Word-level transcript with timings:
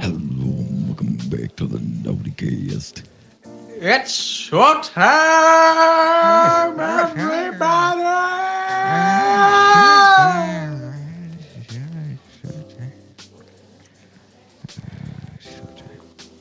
Hello, 0.00 0.16
and 0.18 0.86
welcome 0.88 1.16
back 1.30 1.54
to 1.56 1.66
the 1.66 1.78
Nauticast. 1.78 3.04
It's 3.80 4.12
short 4.12 4.82
time, 4.84 6.80
everybody! 6.80 8.02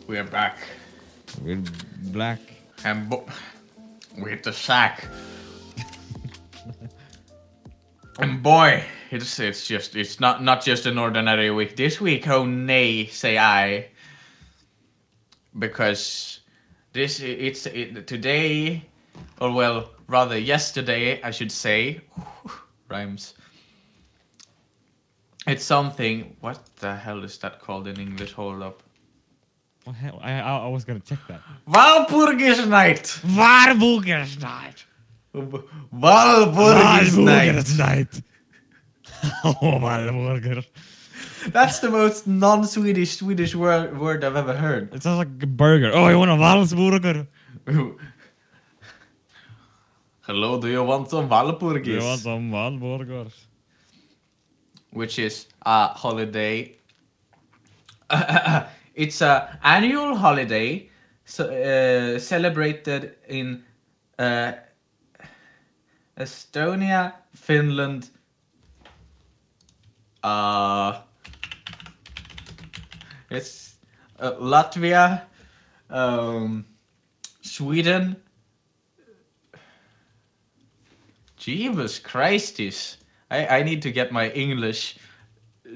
We're 0.08 0.24
back. 0.24 0.58
With 1.44 1.70
black. 2.12 2.40
And 2.84 3.10
bo- 3.10 3.26
with 4.18 4.44
the 4.44 4.54
sack. 4.54 5.08
and 8.20 8.42
boy, 8.44 8.84
it's 9.14 9.40
it's 9.40 9.68
just 9.68 9.96
it's 9.96 10.20
not 10.20 10.44
not 10.44 10.64
just 10.66 10.86
an 10.86 10.98
ordinary 10.98 11.52
week. 11.52 11.76
This 11.76 12.02
week, 12.02 12.28
oh 12.28 12.46
nay, 12.46 13.06
say 13.06 13.38
I. 13.38 13.90
Because 15.60 16.40
this 16.94 17.20
it's 17.20 17.68
it, 17.68 18.08
today, 18.08 18.84
or 19.40 19.52
well, 19.52 19.92
rather 20.08 20.38
yesterday, 20.38 21.22
I 21.22 21.30
should 21.30 21.52
say, 21.52 22.02
rhymes. 22.90 23.36
It's 25.46 25.64
something. 25.64 26.36
What 26.40 26.60
the 26.78 26.96
hell 26.96 27.24
is 27.24 27.38
that 27.40 27.60
called 27.60 27.88
in 27.88 28.00
English? 28.00 28.32
Hold 28.34 28.64
up. 28.64 28.82
What 29.84 29.96
hell? 29.96 30.20
I, 30.24 30.40
I, 30.40 30.58
I 30.58 30.68
was 30.70 30.86
gonna 30.86 31.02
check 31.02 31.20
that. 31.28 31.42
Walpurgis 31.70 32.68
night. 32.68 33.04
Varbugersnight. 33.24 34.86
Walpurgis 35.36 37.18
night. 37.18 37.54
Varbugersnight. 37.54 38.24
oh, 39.44 39.56
Valburger. 39.62 40.66
That's 41.48 41.80
the 41.80 41.90
most 41.90 42.28
non-Swedish 42.28 43.18
Swedish 43.18 43.56
word, 43.56 43.98
word 43.98 44.24
I've 44.24 44.36
ever 44.36 44.54
heard. 44.54 44.94
It 44.94 45.04
sounds 45.04 45.20
like 45.20 45.44
a 45.44 45.48
burger. 45.48 45.92
Oh, 45.94 46.08
you 46.10 46.18
want 46.18 46.32
a 46.32 46.36
Valsburger? 46.36 47.28
Hello, 50.22 50.60
do 50.60 50.68
you 50.70 50.84
want 50.84 51.10
some 51.10 51.30
You 51.30 52.00
want 52.02 52.22
some 52.22 52.52
Valburgers? 52.52 53.34
Which 54.92 55.20
is 55.20 55.48
a 55.66 55.88
holiday. 55.88 56.78
it's 58.96 59.22
a 59.22 59.60
annual 59.64 60.16
holiday 60.16 60.90
so, 61.26 61.46
uh, 61.46 62.20
celebrated 62.20 63.16
in 63.28 63.64
uh, 64.20 64.54
Estonia, 66.18 67.14
Finland, 67.34 68.10
uh, 70.24 71.02
it's 73.30 73.76
uh, 74.20 74.32
Latvia, 74.34 75.24
um, 75.90 76.66
Sweden. 77.42 78.16
Jesus 81.38 82.00
Christus. 82.00 82.98
I, 83.30 83.60
I 83.60 83.64
need 83.64 83.82
to 83.82 83.92
get 83.92 84.14
my 84.14 84.30
English 84.30 84.98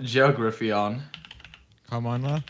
geography 0.01 0.71
on. 0.71 1.01
Come 1.89 2.05
on, 2.07 2.21
man. 2.21 2.43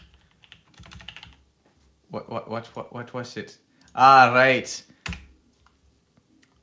What 2.10 2.30
what 2.30 2.50
what 2.50 2.68
what 2.76 2.94
what 2.94 3.14
was 3.14 3.38
it? 3.38 3.58
Ah 3.96 4.32
right. 4.34 4.84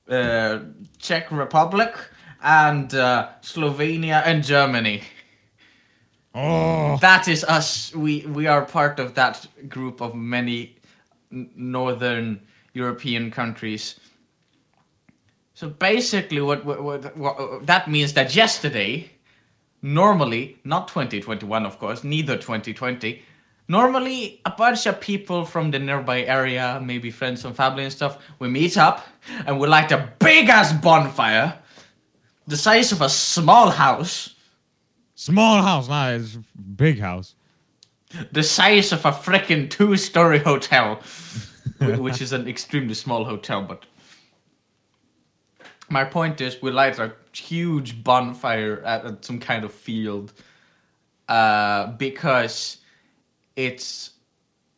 Uh, 0.09 0.61
Czech 0.99 1.33
Republic 1.33 1.97
and 2.43 2.95
uh, 2.95 3.31
Slovenia 3.43 4.23
and 4.25 4.45
Germany. 4.45 5.03
Oh, 6.35 6.99
That 7.01 7.29
is 7.29 7.45
us. 7.45 7.95
We 7.95 8.27
we 8.27 8.47
are 8.47 8.65
part 8.65 8.99
of 8.99 9.15
that 9.15 9.47
group 9.69 10.01
of 10.01 10.15
many 10.15 10.77
northern 11.31 12.41
European 12.73 13.31
countries. 13.31 14.01
So 15.55 15.69
basically, 15.69 16.41
what, 16.41 16.65
what, 16.65 16.83
what, 16.83 17.17
what 17.17 17.67
that 17.67 17.89
means 17.89 18.13
that 18.15 18.35
yesterday, 18.35 19.09
normally 19.83 20.59
not 20.65 20.89
2021, 20.89 21.65
of 21.65 21.79
course, 21.79 22.03
neither 22.03 22.37
2020. 22.37 23.23
Normally, 23.69 24.41
a 24.45 24.51
bunch 24.51 24.87
of 24.87 25.01
people 25.01 25.45
from 25.45 25.71
the 25.71 25.79
nearby 25.79 26.25
area, 26.25 26.81
maybe 26.85 27.11
friends 27.11 27.45
and 27.45 27.57
family 27.57 27.85
and 27.85 27.93
stuff, 27.93 28.19
we 28.41 28.49
meet 28.49 28.77
up 28.77 29.07
and 29.47 29.59
we 29.59 29.69
light 29.69 29.93
a 29.93 30.13
big 30.19 30.49
ass 30.49 30.73
bonfire, 30.73 31.57
the 32.47 32.57
size 32.57 32.93
of 32.93 33.01
a 33.01 33.09
small 33.09 33.71
house. 33.71 34.34
Small 35.25 35.63
house. 35.63 35.89
Nah, 35.89 36.11
it's 36.11 36.37
big 36.77 37.01
house. 37.01 37.35
the 38.33 38.43
size 38.43 38.93
of 38.93 39.05
a 39.05 39.11
freaking 39.11 39.71
two-story 39.71 40.39
hotel, 40.39 41.01
which 41.81 42.21
is 42.21 42.33
an 42.33 42.47
extremely 42.47 42.95
small 42.95 43.25
hotel. 43.25 43.63
But 43.63 43.87
my 45.89 46.05
point 46.05 46.41
is, 46.41 46.61
we 46.61 46.71
light 46.71 46.99
a 46.99 47.15
huge 47.33 48.05
bonfire 48.05 48.83
at, 48.85 49.05
at 49.05 49.25
some 49.25 49.41
kind 49.41 49.65
of 49.65 49.73
field 49.73 50.33
uh, 51.29 51.87
because 51.93 52.79
it's 53.57 54.11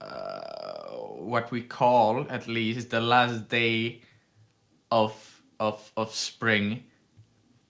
uh, 0.01 0.93
what 1.19 1.51
we 1.51 1.63
call, 1.63 2.25
at 2.31 2.47
least, 2.47 2.91
the 2.91 3.01
last 3.01 3.49
day 3.49 4.03
of 4.93 5.13
of 5.59 5.91
of 5.97 6.15
spring. 6.15 6.85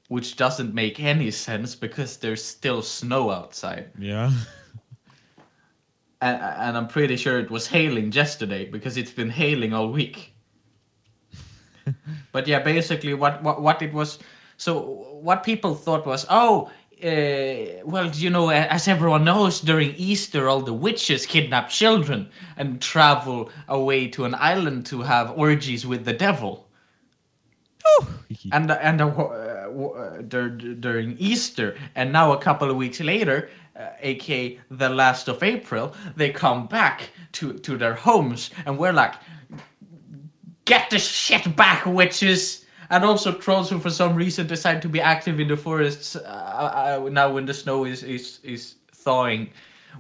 Which 0.09 0.37
doesn't 0.37 0.73
make 0.73 1.01
any 1.01 1.31
sense 1.33 1.75
because 1.75 2.19
there's 2.19 2.45
still 2.45 2.83
snow 2.83 3.31
outside 3.31 3.91
Yeah. 3.99 4.31
and, 6.21 6.41
and 6.41 6.77
I'm 6.77 6.89
pretty 6.89 7.17
sure 7.17 7.39
it 7.39 7.51
was 7.51 7.67
hailing 7.67 8.13
yesterday 8.13 8.65
because 8.65 8.97
it's 8.97 9.11
been 9.11 9.31
hailing 9.31 9.73
all 9.73 9.91
week. 9.91 10.33
but 12.33 12.47
yeah, 12.47 12.61
basically, 12.61 13.15
what, 13.15 13.43
what 13.43 13.61
what 13.63 13.83
it 13.83 13.93
was. 13.93 14.19
So 14.57 14.81
what 15.21 15.43
people 15.43 15.75
thought 15.75 16.07
was, 16.07 16.25
oh, 16.31 16.71
uh, 17.05 17.85
well, 17.85 18.11
you 18.15 18.31
know, 18.31 18.49
as 18.49 18.89
everyone 18.89 19.25
knows, 19.25 19.61
during 19.61 19.95
Easter, 19.97 20.49
all 20.49 20.63
the 20.63 20.73
witches 20.73 21.27
kidnap 21.27 21.69
children 21.69 22.31
and 22.57 22.81
travel 22.81 23.51
away 23.69 24.09
to 24.09 24.25
an 24.25 24.35
island 24.35 24.87
to 24.87 25.03
have 25.03 25.37
orgies 25.37 25.87
with 25.87 26.07
the 26.07 26.15
devil 26.15 26.67
and 28.53 28.71
and 28.71 29.01
uh, 29.01 29.09
dur- 29.11 29.46
during 30.29 31.17
Easter, 31.19 31.77
and 31.95 32.13
now 32.13 32.33
a 32.33 32.39
couple 32.39 32.71
of 32.71 32.77
weeks 32.77 33.01
later, 33.01 33.49
uh, 33.79 33.91
aka 34.01 34.59
the 34.71 34.89
last 34.89 35.29
of 35.29 35.43
April, 35.43 35.95
they 36.17 36.31
come 36.31 36.67
back 36.67 37.11
to 37.33 37.53
to 37.53 37.77
their 37.77 37.95
homes, 37.95 38.51
and 38.65 38.79
we're 38.79 38.93
like, 38.93 39.15
get 40.65 40.91
the 40.91 40.99
shit 40.99 41.57
back, 41.57 41.85
witches! 41.87 42.65
And 42.89 43.05
also 43.05 43.33
trolls 43.33 43.69
who, 43.69 43.81
for 43.81 43.91
some 43.91 44.15
reason, 44.15 44.47
decide 44.47 44.81
to 44.83 44.89
be 44.89 45.01
active 45.01 45.41
in 45.41 45.49
the 45.49 45.57
forests 45.57 46.15
uh, 46.17 47.01
uh, 47.05 47.09
now 47.11 47.33
when 47.33 47.47
the 47.47 47.55
snow 47.55 47.85
is 47.85 48.03
is 48.03 48.41
is 48.43 48.77
thawing. 48.93 49.51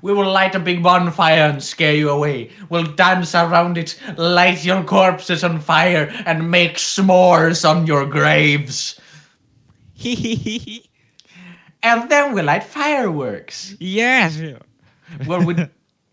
We 0.02 0.12
will 0.12 0.30
light 0.30 0.54
a 0.54 0.60
big 0.60 0.82
bonfire 0.82 1.48
and 1.48 1.62
scare 1.62 1.94
you 1.94 2.10
away. 2.10 2.50
We'll 2.68 2.84
dance 2.84 3.34
around 3.34 3.78
it, 3.78 3.98
light 4.16 4.64
your 4.64 4.84
corpses 4.84 5.42
on 5.42 5.58
fire, 5.58 6.12
and 6.26 6.50
make 6.50 6.76
s'mores 6.76 7.68
on 7.68 7.86
your 7.86 8.04
graves. 8.06 9.00
And 11.82 12.10
then 12.10 12.34
we 12.34 12.42
light 12.42 12.64
fireworks. 12.64 13.76
yes. 13.78 14.40
Well, 15.26 15.44
we 15.44 15.54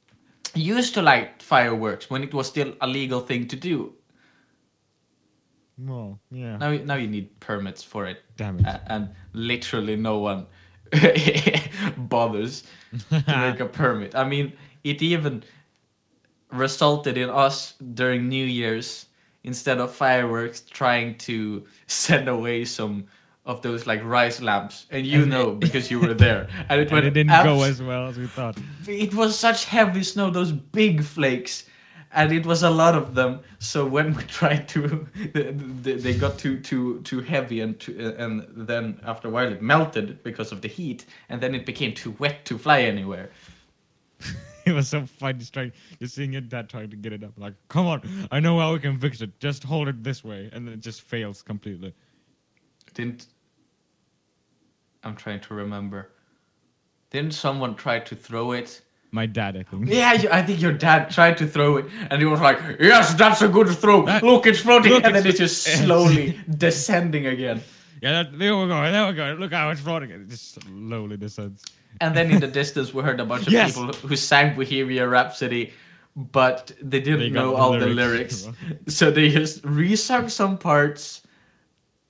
used 0.53 0.93
to 0.95 1.01
light 1.01 1.41
fireworks 1.41 2.09
when 2.11 2.21
it 2.23 2.33
was 2.33 2.47
still 2.47 2.73
a 2.81 2.85
legal 2.87 3.21
thing 3.21 3.47
to 3.47 3.55
do. 3.55 3.93
Well, 5.79 6.19
yeah. 6.29 6.57
Now, 6.57 6.71
now 6.73 6.95
you 6.95 7.07
need 7.07 7.39
permits 7.39 7.81
for 7.81 8.05
it. 8.05 8.21
Damn 8.37 8.59
it. 8.59 8.65
A- 8.67 8.81
and 8.91 9.09
literally 9.33 9.95
no 9.95 10.19
one 10.19 10.45
bothers 11.97 12.63
to 13.09 13.23
make 13.27 13.59
a 13.59 13.65
permit. 13.65 14.13
I 14.13 14.25
mean, 14.25 14.53
it 14.83 15.01
even 15.01 15.43
resulted 16.51 17.17
in 17.17 17.29
us 17.31 17.73
during 17.95 18.29
New 18.29 18.45
Year's 18.45 19.07
instead 19.43 19.79
of 19.79 19.91
fireworks 19.91 20.61
trying 20.61 21.17
to 21.17 21.65
send 21.87 22.27
away 22.29 22.63
some 22.65 23.05
of 23.45 23.61
those 23.61 23.85
like 23.85 24.03
rice 24.03 24.41
lamps, 24.41 24.85
and 24.89 25.05
you 25.05 25.25
know 25.25 25.51
because 25.51 25.91
you 25.91 25.99
were 25.99 26.13
there, 26.13 26.47
and 26.69 26.81
it 26.81 26.91
And 26.91 27.05
it 27.05 27.11
didn't 27.11 27.31
abs- 27.31 27.43
go 27.45 27.63
as 27.63 27.81
well 27.81 28.07
as 28.07 28.17
we 28.17 28.27
thought. 28.27 28.57
it 28.87 29.13
was 29.13 29.37
such 29.37 29.65
heavy 29.65 30.03
snow, 30.03 30.29
those 30.29 30.51
big 30.51 31.03
flakes, 31.03 31.65
and 32.13 32.31
it 32.31 32.45
was 32.45 32.63
a 32.63 32.69
lot 32.69 32.95
of 32.95 33.15
them. 33.15 33.39
So 33.59 33.85
when 33.85 34.13
we 34.15 34.23
tried 34.39 34.69
to, 34.69 35.07
they, 35.33 35.95
they 35.95 36.13
got 36.13 36.37
too 36.37 36.59
too 36.61 37.01
too 37.01 37.19
heavy, 37.21 37.59
and 37.61 37.77
too, 37.79 37.97
uh, 37.99 38.23
and 38.23 38.47
then 38.55 38.99
after 39.03 39.27
a 39.27 39.31
while 39.31 39.51
it 39.51 39.61
melted 39.61 40.23
because 40.23 40.51
of 40.53 40.61
the 40.61 40.69
heat, 40.69 41.05
and 41.29 41.41
then 41.41 41.53
it 41.53 41.65
became 41.65 41.93
too 41.93 42.15
wet 42.19 42.45
to 42.45 42.57
fly 42.57 42.81
anywhere. 42.81 43.29
It 44.65 44.71
was 44.71 44.87
so 44.87 45.05
funny 45.05 45.39
just 45.39 45.53
trying, 45.53 45.73
just 45.99 46.15
seeing 46.15 46.31
your 46.31 46.39
dad 46.41 46.69
trying 46.69 46.89
to 46.91 46.95
get 46.95 47.11
it 47.11 47.21
up. 47.21 47.33
Like, 47.37 47.55
come 47.67 47.85
on, 47.85 48.01
I 48.31 48.39
know 48.39 48.57
how 48.59 48.71
we 48.71 48.79
can 48.79 48.97
fix 48.97 49.19
it. 49.19 49.37
Just 49.41 49.61
hold 49.65 49.89
it 49.89 50.01
this 50.05 50.23
way, 50.23 50.49
and 50.53 50.65
then 50.65 50.75
it 50.75 50.79
just 50.79 51.01
fails 51.01 51.41
completely. 51.41 51.93
Didn't 52.93 53.25
I'm 55.03 55.15
trying 55.15 55.41
to 55.41 55.53
remember. 55.53 56.09
Didn't 57.11 57.33
someone 57.33 57.75
try 57.75 57.99
to 57.99 58.15
throw 58.15 58.53
it 58.53 58.81
My 59.11 59.27
dad, 59.27 59.55
I 59.55 59.61
think. 59.63 59.89
Yeah, 59.89 60.09
I 60.31 60.41
think 60.41 60.59
your 60.59 60.73
dad 60.73 61.11
tried 61.11 61.37
to 61.37 61.45
throw 61.47 61.77
it, 61.77 61.85
and 62.09 62.19
he 62.19 62.25
was 62.25 62.41
like, 62.41 62.59
"Yes, 62.79 63.13
that's 63.13 63.41
a 63.43 63.47
good 63.47 63.69
throw. 63.69 64.05
That- 64.07 64.23
look, 64.23 64.47
it's 64.47 64.59
floating," 64.61 64.91
look, 64.93 65.03
and 65.05 65.13
then 65.15 65.25
it's- 65.27 65.39
it's 65.39 65.63
just 65.63 65.77
slowly 65.85 66.39
descending 66.49 67.27
again. 67.27 67.61
Yeah, 68.01 68.23
that, 68.23 68.39
there 68.39 68.57
we 68.57 68.65
go. 68.67 68.81
There 68.91 69.07
we 69.07 69.13
go. 69.13 69.35
Look 69.39 69.53
how 69.53 69.69
it's 69.69 69.81
floating. 69.81 70.09
It 70.09 70.27
just 70.29 70.55
slowly 70.61 71.17
descends. 71.17 71.63
And 72.01 72.15
then 72.15 72.31
in 72.31 72.39
the 72.39 72.47
distance, 72.47 72.91
we 72.91 73.03
heard 73.03 73.19
a 73.19 73.25
bunch 73.25 73.45
of 73.47 73.53
Yes. 73.53 73.75
people 73.77 73.93
who 74.09 74.15
sang 74.15 74.55
Bohemian 74.55 75.07
Rhapsody, 75.09 75.73
but 76.15 76.71
they 76.81 76.99
didn't 76.99 77.19
They 77.19 77.29
know 77.29 77.51
the 77.51 77.55
all 77.61 77.71
the 77.73 77.85
lyrics 77.85 78.45
lyrics. 78.47 78.95
So 78.97 79.11
they 79.11 79.29
just 79.29 79.61
resung 79.61 80.29
some 80.31 80.57
parts 80.57 81.21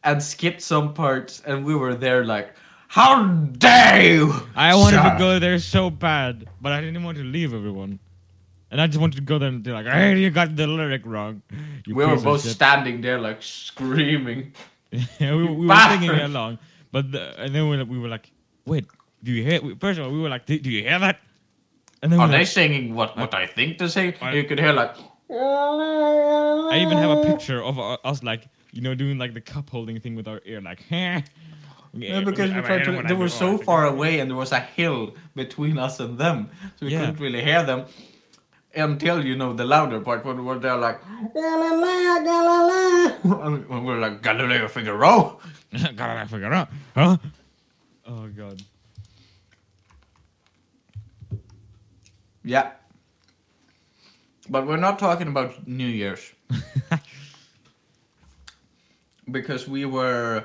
and 0.06 0.24
skipped 0.24 0.62
some 0.62 0.94
parts, 0.94 1.42
and 1.46 1.66
we 1.66 1.76
were 1.76 1.96
there 1.96 2.24
like, 2.24 2.56
"How 2.94 3.26
dare 3.58 4.02
you!" 4.06 4.34
I 4.56 4.76
wanted 4.76 5.02
sir?" 5.02 5.10
to 5.10 5.16
go 5.18 5.40
there 5.40 5.58
so 5.60 5.90
bad, 5.90 6.46
but 6.62 6.72
I 6.72 6.80
didn't 6.82 7.04
want 7.04 7.18
to 7.18 7.24
leave 7.26 7.54
everyone. 7.54 8.00
And 8.70 8.82
I 8.82 8.88
just 8.88 9.00
wanted 9.00 9.18
to 9.18 9.22
go 9.22 9.38
there 9.38 9.50
and 9.50 9.62
be 9.62 9.70
like, 9.72 9.86
hey, 9.86 10.18
you 10.18 10.32
got 10.32 10.56
the 10.56 10.66
lyric 10.66 11.06
wrong. 11.06 11.42
You 11.86 11.94
We 11.94 12.06
were 12.06 12.18
both 12.18 12.42
shit." 12.42 12.54
standing 12.58 13.02
there 13.02 13.20
like 13.22 13.42
screaming. 13.42 14.54
yeah, 14.92 15.36
we, 15.38 15.46
we 15.46 15.68
were 15.68 15.76
singing 15.90 16.10
along, 16.10 16.58
but 16.92 17.12
the, 17.12 17.22
and 17.40 17.54
then 17.54 17.70
we, 17.70 17.78
we 17.84 18.00
were 18.00 18.08
like, 18.10 18.32
wait, 18.66 18.86
do 19.22 19.32
you 19.32 19.44
hear? 19.44 19.62
we- 19.62 19.76
First 19.76 20.00
of 20.00 20.06
all, 20.06 20.12
we 20.12 20.20
were 20.22 20.30
like, 20.30 20.46
do, 20.48 20.58
do 20.58 20.72
you 20.72 20.82
hear 20.82 20.98
that? 21.00 21.20
And 22.02 22.12
then 22.12 22.20
Are 22.20 22.28
they 22.28 22.40
like, 22.40 22.48
singing 22.48 22.96
what 22.96 23.16
what 23.16 23.34
I 23.36 23.46
think 23.46 23.78
they 23.78 23.88
sing? 23.88 24.14
I- 24.22 24.34
You 24.34 24.44
could 24.44 24.60
hear 24.60 24.74
like. 24.74 24.96
I 25.30 26.80
even 26.82 26.98
have 26.98 27.10
a 27.20 27.24
picture 27.26 27.62
of 27.64 27.78
uh, 27.80 27.98
us 28.04 28.24
like, 28.24 28.48
you 28.72 28.82
know, 28.82 28.94
doing 28.96 29.18
like 29.18 29.34
the 29.34 29.42
cup 29.42 29.70
holding 29.70 30.00
thing 30.00 30.16
with 30.16 30.28
our 30.28 30.42
ear, 30.46 30.62
like, 30.62 30.82
yeah, 31.94 32.22
because 32.22 32.54
we 32.54 32.62
tried 32.62 32.84
to. 32.86 33.04
They 33.04 33.14
were 33.14 33.30
so 33.30 33.58
far 33.58 33.86
away, 33.86 34.20
and 34.20 34.30
there 34.30 34.38
was 34.38 34.52
a 34.52 34.60
hill 34.60 35.14
between 35.36 35.78
us 35.78 36.00
and 36.00 36.18
them, 36.18 36.50
so 36.78 36.86
we 36.86 36.92
Yeah. 36.92 37.00
couldn't 37.00 37.20
really 37.20 37.44
hear 37.44 37.64
them 37.64 37.86
until 38.76 39.24
you 39.24 39.36
know 39.36 39.54
the 39.54 39.66
louder 39.66 40.00
part 40.00 40.26
when 40.26 40.44
we're 40.44 40.58
there 40.58 40.76
like 40.78 41.00
Galileo, 41.34 42.24
Galileo, 42.24 43.18
and 43.70 43.86
we're 43.86 44.00
like 44.00 44.22
Galileo 44.24 44.68
Figaro. 44.68 45.40
Figure 45.72 46.54
out, 46.54 46.70
huh? 46.96 47.18
Oh 48.08 48.28
god. 48.28 48.62
Yeah, 52.44 52.72
but 54.50 54.66
we're 54.68 54.78
not 54.78 55.00
talking 55.00 55.28
about 55.28 55.66
New 55.68 55.88
Year's 55.88 56.34
because 59.32 59.68
we 59.68 59.86
were 59.86 60.44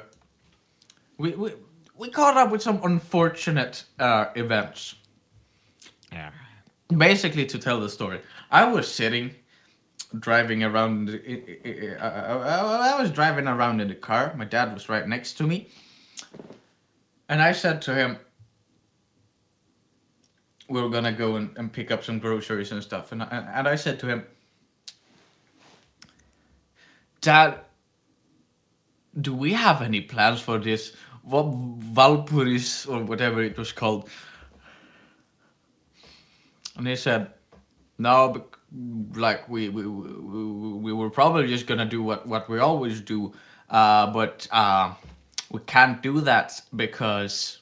we 1.18 1.32
we 1.32 1.52
we 1.96 2.08
caught 2.10 2.36
up 2.36 2.50
with 2.50 2.62
some 2.62 2.80
unfortunate 2.84 3.84
uh, 3.98 4.26
events. 4.36 4.94
Yeah. 6.12 6.30
basically 6.96 7.44
to 7.44 7.58
tell 7.58 7.80
the 7.80 7.88
story 7.90 8.20
i 8.50 8.64
was 8.64 8.88
sitting 8.90 9.34
driving 10.20 10.64
around 10.64 11.10
i- 11.10 12.96
was 12.98 13.10
driving 13.10 13.46
around 13.46 13.80
in 13.82 13.88
the 13.88 13.94
car 13.94 14.32
my 14.38 14.46
dad 14.46 14.72
was 14.72 14.88
right 14.88 15.06
next 15.06 15.34
to 15.34 15.42
me 15.44 15.68
and 17.28 17.42
i 17.42 17.52
said 17.52 17.82
to 17.82 17.94
him 17.94 18.16
we 20.70 20.80
are 20.80 20.88
gonna 20.88 21.12
go 21.12 21.36
and, 21.36 21.50
and 21.58 21.70
pick 21.70 21.90
up 21.90 22.02
some 22.02 22.18
groceries 22.18 22.72
and 22.72 22.82
stuff 22.82 23.12
and 23.12 23.22
I, 23.22 23.26
and 23.54 23.68
I 23.68 23.76
said 23.76 23.98
to 24.00 24.06
him 24.06 24.24
dad 27.20 27.60
do 29.20 29.34
we 29.34 29.52
have 29.52 29.82
any 29.82 30.00
plans 30.00 30.40
for 30.40 30.58
this 30.58 30.96
Val- 31.28 31.78
valpuris 31.92 32.88
or 32.88 33.04
whatever 33.04 33.42
it 33.42 33.56
was 33.58 33.72
called 33.72 34.08
and 36.78 36.86
he 36.86 36.96
said, 36.96 37.30
"No, 37.98 38.46
like 39.14 39.48
we 39.48 39.68
we, 39.68 39.86
we 39.86 40.42
we 40.78 40.92
were 40.92 41.10
probably 41.10 41.48
just 41.48 41.66
gonna 41.66 41.84
do 41.84 42.02
what 42.02 42.26
what 42.26 42.48
we 42.48 42.58
always 42.60 43.00
do, 43.00 43.32
uh, 43.68 44.06
but 44.12 44.46
uh, 44.50 44.94
we 45.50 45.60
can't 45.66 46.00
do 46.02 46.20
that 46.22 46.60
because 46.74 47.58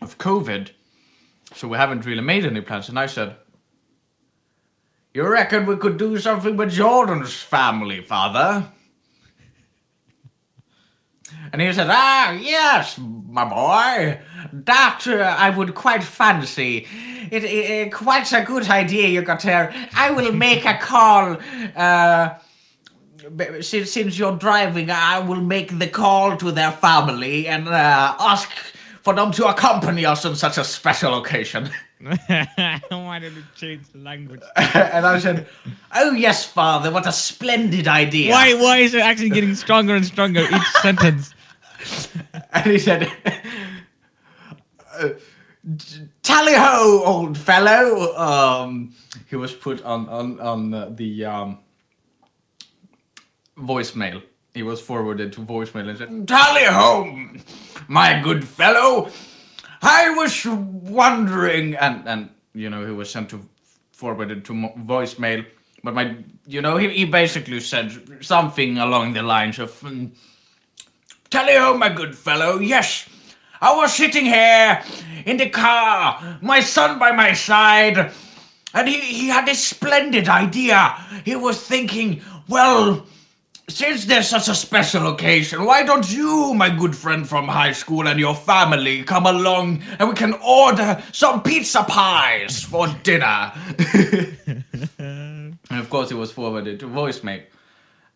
of 0.00 0.16
COVID. 0.18 0.70
So 1.54 1.68
we 1.68 1.76
haven't 1.76 2.06
really 2.06 2.22
made 2.22 2.46
any 2.46 2.60
plans." 2.60 2.88
And 2.88 2.98
I 2.98 3.06
said, 3.06 3.36
"You 5.12 5.26
reckon 5.26 5.66
we 5.66 5.76
could 5.76 5.96
do 5.98 6.18
something 6.18 6.56
with 6.56 6.70
Jordan's 6.70 7.34
family, 7.34 8.00
father?" 8.00 8.72
And 11.52 11.60
he 11.62 11.72
said, 11.72 11.88
Ah, 11.90 12.32
yes, 12.32 12.98
my 12.98 13.44
boy. 13.44 14.20
That 14.52 15.04
uh, 15.06 15.36
I 15.38 15.50
would 15.50 15.74
quite 15.74 16.02
fancy. 16.02 16.86
It, 17.30 17.44
it, 17.44 17.46
it- 17.70 17.92
quite 17.92 18.32
a 18.32 18.42
good 18.42 18.68
idea 18.68 19.08
you 19.08 19.22
got 19.22 19.42
there. 19.42 19.72
I 19.94 20.10
will 20.10 20.32
make 20.46 20.64
a 20.64 20.78
call. 20.78 21.36
Uh, 21.76 22.34
since, 23.60 23.92
since 23.92 24.18
you're 24.18 24.36
driving, 24.36 24.90
I 24.90 25.20
will 25.20 25.40
make 25.40 25.78
the 25.78 25.86
call 25.86 26.36
to 26.38 26.50
their 26.52 26.72
family 26.72 27.46
and 27.46 27.68
uh, 27.68 28.16
ask 28.18 28.50
for 29.02 29.14
them 29.14 29.30
to 29.32 29.46
accompany 29.46 30.04
us 30.04 30.24
on 30.24 30.34
such 30.36 30.58
a 30.58 30.64
special 30.64 31.18
occasion. 31.22 31.70
Why 32.02 33.18
did 33.20 33.34
to 33.34 33.42
change 33.54 33.88
the 33.92 33.98
language? 33.98 34.40
and 34.56 35.06
I 35.06 35.18
said, 35.18 35.46
Oh, 35.94 36.12
yes, 36.12 36.44
father, 36.44 36.90
what 36.90 37.06
a 37.06 37.12
splendid 37.12 37.86
idea. 37.86 38.32
Why 38.32 38.54
why 38.54 38.78
is 38.78 38.94
it 38.94 39.02
actually 39.02 39.30
getting 39.30 39.54
stronger 39.54 39.94
and 39.94 40.04
stronger 40.04 40.40
each 40.40 40.68
sentence? 40.82 41.34
And 42.52 42.70
he 42.70 42.78
said, 42.78 43.10
uh, 44.98 45.08
"Tally 46.22 46.54
ho, 46.54 47.02
old 47.04 47.36
fellow!" 47.36 48.14
Um, 48.16 48.94
he 49.28 49.36
was 49.36 49.52
put 49.52 49.82
on 49.84 50.08
on 50.08 50.40
on 50.40 50.96
the 50.96 51.24
um, 51.24 51.58
voicemail. 53.58 54.22
He 54.54 54.62
was 54.62 54.80
forwarded 54.80 55.32
to 55.34 55.40
voicemail 55.40 55.88
and 55.88 55.98
said, 55.98 56.28
"Tally 56.28 56.64
ho, 56.64 57.28
my 57.88 58.20
good 58.20 58.46
fellow! 58.46 59.10
I 59.82 60.10
was 60.10 60.46
wondering," 60.46 61.74
and 61.76 62.06
and 62.08 62.30
you 62.54 62.70
know 62.70 62.86
he 62.86 62.92
was 62.92 63.10
sent 63.10 63.30
to 63.30 63.44
forwarded 63.92 64.44
to 64.46 64.52
voicemail. 64.78 65.44
But 65.84 65.94
my, 65.94 66.16
you 66.46 66.62
know, 66.62 66.76
he, 66.76 66.88
he 66.90 67.04
basically 67.04 67.58
said 67.60 67.90
something 68.24 68.78
along 68.78 69.14
the 69.14 69.22
lines 69.22 69.58
of. 69.58 69.70
mm, 69.80 70.10
Tally 71.30 71.56
my 71.78 71.88
good 71.88 72.14
fellow. 72.14 72.58
Yes, 72.58 73.08
I 73.60 73.74
was 73.74 73.94
sitting 73.94 74.26
here 74.26 74.82
in 75.24 75.38
the 75.38 75.48
car, 75.48 76.38
my 76.42 76.60
son 76.60 76.98
by 76.98 77.12
my 77.12 77.32
side, 77.32 78.12
and 78.74 78.88
he, 78.88 78.98
he 79.00 79.28
had 79.28 79.46
this 79.46 79.64
splendid 79.64 80.28
idea. 80.28 80.94
He 81.24 81.34
was 81.34 81.58
thinking, 81.66 82.20
well, 82.48 83.06
since 83.68 84.04
there's 84.04 84.28
such 84.28 84.48
a 84.48 84.54
special 84.54 85.08
occasion, 85.08 85.64
why 85.64 85.82
don't 85.82 86.10
you, 86.12 86.52
my 86.54 86.68
good 86.68 86.96
friend 86.96 87.28
from 87.28 87.48
high 87.48 87.72
school, 87.72 88.08
and 88.08 88.18
your 88.18 88.34
family 88.34 89.02
come 89.02 89.26
along 89.26 89.82
and 89.98 90.08
we 90.08 90.14
can 90.14 90.34
order 90.34 91.02
some 91.12 91.42
pizza 91.42 91.82
pies 91.84 92.62
for 92.62 92.88
dinner? 93.02 93.52
and 94.98 95.58
of 95.70 95.88
course, 95.90 96.10
it 96.10 96.16
was 96.16 96.32
forwarded 96.32 96.80
to 96.80 96.86
voicemail. 96.86 97.42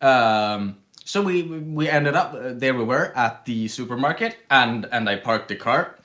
Um, 0.01 0.77
so 1.03 1.21
we 1.21 1.43
we 1.43 1.87
ended 1.87 2.15
up 2.15 2.33
uh, 2.33 2.51
there. 2.53 2.73
We 2.73 2.83
were 2.83 3.13
at 3.15 3.45
the 3.45 3.67
supermarket, 3.69 4.37
and 4.51 4.85
and 4.91 5.09
I 5.09 5.15
parked 5.15 5.47
the 5.47 5.55
car, 5.55 5.97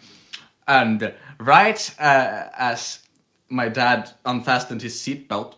and 0.69 1.13
right 1.39 1.95
uh, 1.99 2.45
as 2.57 3.01
my 3.49 3.69
dad 3.69 4.13
unfastened 4.25 4.81
his 4.81 4.95
seatbelt, 4.95 5.55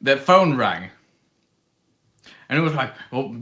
the 0.00 0.16
phone 0.16 0.56
rang, 0.56 0.90
and 2.50 2.58
it 2.58 2.62
was 2.62 2.74
like, 2.74 2.92
"Oh, 3.12 3.34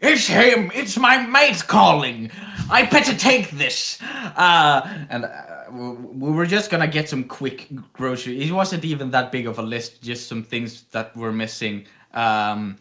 it's 0.00 0.26
him! 0.26 0.70
It's 0.74 0.98
my 0.98 1.24
mate 1.26 1.66
calling! 1.66 2.30
I 2.68 2.84
better 2.84 3.14
take 3.14 3.50
this!" 3.52 4.02
Uh, 4.36 4.82
and 5.08 5.24
uh, 5.24 5.30
we 5.70 5.90
we 6.26 6.30
were 6.32 6.44
just 6.44 6.68
gonna 6.70 6.88
get 6.88 7.08
some 7.08 7.24
quick 7.24 7.68
grocery. 7.94 8.42
It 8.42 8.52
wasn't 8.52 8.84
even 8.84 9.10
that 9.12 9.32
big 9.32 9.46
of 9.46 9.58
a 9.58 9.62
list, 9.62 10.02
just 10.02 10.28
some 10.28 10.42
things 10.42 10.82
that 10.90 11.16
were 11.16 11.32
missing 11.32 11.86
um, 12.12 12.76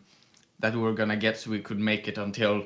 that 0.60 0.74
we 0.74 0.82
were 0.82 0.94
gonna 0.94 1.16
get 1.16 1.38
so 1.38 1.52
we 1.52 1.60
could 1.60 1.80
make 1.80 2.08
it 2.08 2.18
until 2.18 2.66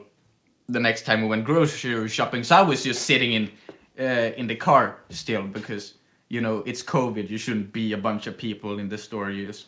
the 0.70 0.80
next 0.80 1.06
time 1.06 1.22
we 1.22 1.28
went 1.28 1.44
grocery 1.44 2.08
shopping. 2.08 2.44
So 2.44 2.56
I 2.56 2.62
was 2.62 2.84
just 2.84 3.02
sitting 3.04 3.34
in 3.34 3.52
uh, 4.00 4.32
in 4.38 4.48
the 4.48 4.56
car 4.56 5.00
still 5.10 5.44
because 5.44 5.96
you 6.30 6.40
know 6.40 6.60
it's 6.66 6.82
COVID. 6.82 7.30
You 7.30 7.38
shouldn't 7.38 7.74
be 7.74 7.92
a 7.92 7.98
bunch 7.98 8.26
of 8.26 8.38
people 8.38 8.80
in 8.80 8.88
the 8.88 8.98
store. 8.98 9.30
You 9.32 9.48
just 9.48 9.68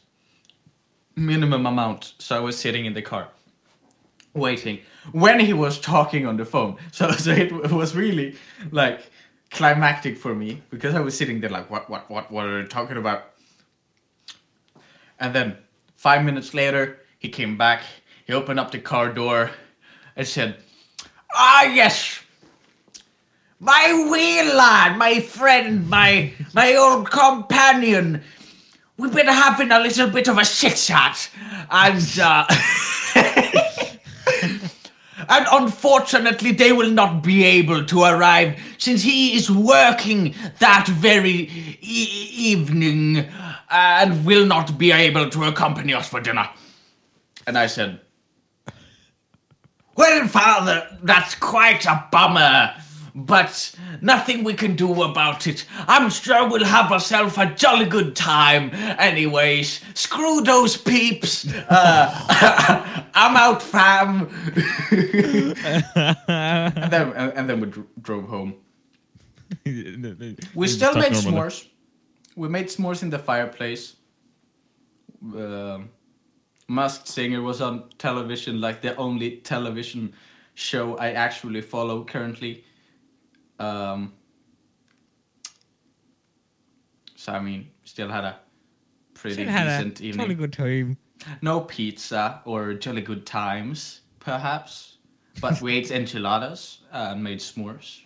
minimum 1.16 1.66
amount. 1.66 2.14
So 2.20 2.36
I 2.36 2.40
was 2.40 2.58
sitting 2.58 2.86
in 2.86 2.94
the 2.94 3.02
car 3.02 3.28
waiting 4.34 4.80
when 5.12 5.40
he 5.40 5.54
was 5.54 5.80
talking 5.80 6.26
on 6.26 6.38
the 6.38 6.46
phone. 6.46 6.78
So, 6.92 7.12
so 7.12 7.32
it 7.32 7.72
was 7.72 7.96
really 7.96 8.36
like 8.72 9.10
climactic 9.50 10.18
for 10.18 10.34
me 10.34 10.62
because 10.70 10.96
I 10.96 11.00
was 11.00 11.18
sitting 11.18 11.42
there 11.42 11.50
like, 11.50 11.70
what, 11.70 11.90
what, 11.90 12.10
what, 12.10 12.32
what 12.32 12.46
are 12.46 12.62
they 12.62 12.68
talking 12.68 12.98
about? 12.98 13.32
And 15.20 15.36
then 15.36 15.58
five 15.96 16.24
minutes 16.24 16.54
later, 16.54 17.00
he 17.20 17.30
came 17.30 17.58
back. 17.58 17.84
He 18.26 18.34
opened 18.34 18.60
up 18.60 18.72
the 18.72 18.80
car 18.80 19.14
door 19.14 19.52
and 20.16 20.28
said, 20.28 20.58
Ah, 21.34 21.64
yes, 21.64 22.22
my 23.62 24.08
wheel 24.12 24.56
lad, 24.56 24.98
my 24.98 25.20
friend, 25.20 25.88
my 25.88 26.34
my 26.54 26.76
old 26.76 27.10
companion. 27.12 28.22
We've 29.02 29.12
been 29.12 29.26
having 29.26 29.72
a 29.72 29.80
little 29.80 30.12
bit 30.12 30.28
of 30.28 30.38
a 30.38 30.46
chit 30.46 30.76
chat, 30.76 31.28
and 31.72 32.20
uh, 32.20 32.46
and 35.28 35.48
unfortunately, 35.52 36.52
they 36.52 36.72
will 36.72 36.92
not 36.92 37.24
be 37.24 37.44
able 37.44 37.84
to 37.84 38.04
arrive 38.04 38.60
since 38.78 39.02
he 39.02 39.36
is 39.36 39.50
working 39.50 40.36
that 40.60 40.86
very 40.88 41.50
e- 41.82 42.30
evening 42.32 43.28
and 43.72 44.24
will 44.24 44.46
not 44.46 44.78
be 44.78 44.92
able 44.92 45.32
to 45.32 45.46
accompany 45.46 45.96
us 45.96 46.08
for 46.08 46.22
dinner. 46.22 46.48
And 47.48 47.58
I 47.58 47.66
said, 47.66 48.02
well, 49.96 50.28
father, 50.28 51.00
that's 51.02 51.34
quite 51.34 51.88
a 51.88 52.08
bummer, 52.12 52.76
but 53.14 53.76
nothing 54.02 54.44
we 54.44 54.54
can 54.54 54.76
do 54.76 55.04
about 55.04 55.48
it. 55.48 55.66
I'm 55.88 56.10
sure 56.10 56.48
we'll 56.50 56.66
have 56.66 56.92
ourselves 56.92 57.38
a 57.38 57.48
jolly 57.48 57.86
good 57.86 58.16
time. 58.16 58.72
Anyways, 58.74 59.82
screw 59.94 60.42
those 60.42 60.78
peeps. 60.78 61.48
Uh, 61.70 63.06
I'm 63.14 63.36
out, 63.38 63.62
fam. 63.62 64.30
and 66.28 66.92
then, 66.92 67.14
and 67.14 67.50
then 67.50 67.60
we 67.60 67.68
dr- 67.68 67.88
drove 68.02 68.28
home. 68.28 68.56
We 69.66 70.68
still 70.68 70.96
made 70.96 71.14
s'mores. 71.14 71.68
We 72.36 72.48
made 72.48 72.68
s'mores 72.68 73.04
in 73.04 73.10
the 73.10 73.20
fireplace. 73.20 73.96
Um 75.36 75.90
Masked 76.72 77.08
Singer 77.08 77.42
was 77.42 77.60
on 77.60 77.90
television, 77.98 78.62
like 78.62 78.82
the 78.82 78.96
only 78.96 79.38
television 79.38 80.14
show 80.54 80.96
I 80.96 81.12
actually 81.12 81.62
follow 81.62 82.06
currently. 82.06 82.64
Um, 83.62 84.14
so 87.16 87.34
I 87.34 87.40
mean, 87.40 87.70
still 87.84 88.10
had 88.10 88.24
a 88.24 88.40
pretty 89.14 89.36
Still 89.36 89.48
had 89.48 89.68
a 89.68 89.70
decent 89.84 90.02
evening. 90.02 90.18
totally 90.20 90.36
good 90.36 90.54
time. 90.54 90.98
No 91.42 91.62
pizza 91.62 92.42
or 92.46 92.74
jolly 92.74 93.02
good 93.02 93.26
times, 93.28 94.02
perhaps, 94.20 94.98
but 95.40 95.62
we 95.62 95.76
ate 95.78 95.92
enchiladas 95.92 96.80
and 96.92 97.24
made 97.24 97.40
s'mores. 97.40 98.00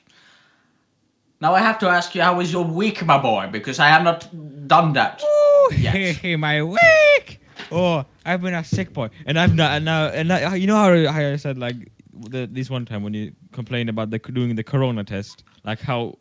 Now 1.39 1.53
I 1.55 1.59
have 1.59 1.79
to 1.79 1.87
ask 1.87 2.13
you, 2.15 2.21
how 2.21 2.35
was 2.35 2.51
your 2.51 2.65
week, 2.65 3.05
my 3.05 3.17
boy? 3.17 3.47
Because 3.51 3.79
I 3.79 3.87
have 3.87 4.03
not 4.03 4.27
done 4.67 4.93
that. 4.93 5.21
Oh, 5.23 5.71
Yes. 5.79 5.93
hey, 5.93 6.13
hey, 6.13 6.35
my 6.35 6.61
week. 6.63 7.39
Oh, 7.71 8.05
I've 8.25 8.41
been 8.41 8.53
a 8.53 8.63
sick 8.63 8.91
boy, 8.93 9.09
and 9.25 9.39
I've 9.39 9.55
not 9.55 9.71
and 9.71 9.85
now 9.85 10.07
and 10.07 10.31
I, 10.31 10.55
you 10.55 10.67
know 10.67 10.75
how, 10.75 11.11
how 11.11 11.21
I 11.21 11.35
said 11.37 11.57
like 11.57 11.75
the, 12.15 12.47
this 12.51 12.69
one 12.69 12.85
time 12.85 13.03
when 13.03 13.13
you 13.13 13.33
complained 13.51 13.89
about 13.89 14.09
the 14.09 14.19
doing 14.19 14.55
the 14.55 14.63
corona 14.63 15.03
test, 15.03 15.43
like 15.63 15.79
how 15.79 16.17